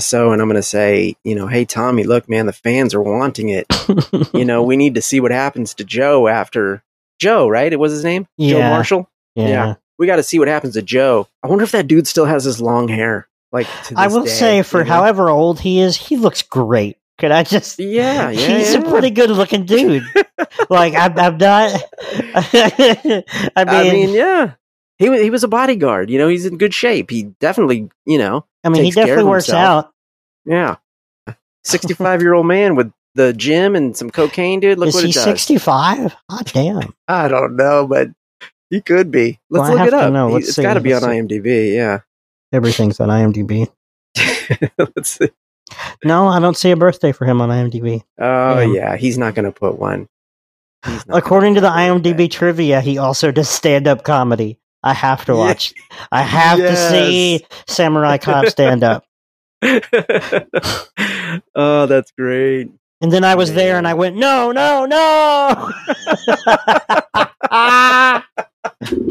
[0.00, 0.32] So?
[0.32, 3.66] And I'm gonna say, you know, hey Tommy, look, man, the fans are wanting it.
[4.34, 6.84] you know, we need to see what happens to Joe after
[7.18, 7.72] Joe, right?
[7.72, 8.70] It was his name, Joe Yeah.
[8.70, 9.10] Marshall.
[9.34, 9.48] yeah.
[9.48, 9.74] yeah.
[9.98, 11.28] We got to see what happens to Joe.
[11.42, 13.28] I wonder if that dude still has his long hair.
[13.52, 14.92] Like, to I will day, say, for you know?
[14.92, 16.98] however old he is, he looks great.
[17.18, 17.78] Could I just?
[17.78, 18.80] yeah, yeah, He's yeah.
[18.80, 20.04] a pretty good looking dude.
[20.70, 21.82] like I'm, I'm not.
[22.02, 23.24] I mean,
[23.56, 24.52] I mean, yeah.
[24.98, 26.10] He was he was a bodyguard.
[26.10, 27.10] You know, he's in good shape.
[27.10, 29.86] He definitely, you know, I mean, he definitely works himself.
[29.86, 29.92] out.
[30.44, 30.76] yeah.
[31.64, 34.78] Sixty five year old man with the gym and some cocaine, dude.
[34.78, 36.14] Look is what he 65?
[36.30, 36.94] God damn.
[37.08, 38.08] I don't know, but
[38.70, 39.38] he could be.
[39.50, 40.12] Let's Well, look it up.
[40.12, 40.28] know.
[40.30, 41.06] Let's it's got to be on see.
[41.08, 41.74] IMDb.
[41.74, 42.00] Yeah.
[42.52, 43.68] Everything's on IMDb.
[44.78, 45.28] Let's see.
[46.04, 48.02] No, I don't see a birthday for him on IMDb.
[48.18, 48.72] Oh Yeah.
[48.72, 50.08] yeah, he's not going to put one.
[51.08, 54.58] According to the IMDb trivia, he also does stand up comedy.
[54.84, 55.74] I have to watch.
[56.12, 59.04] I have to see Samurai Cop stand up.
[61.54, 62.70] oh, that's great.
[63.00, 65.70] And then I was there and I went, no, no, no.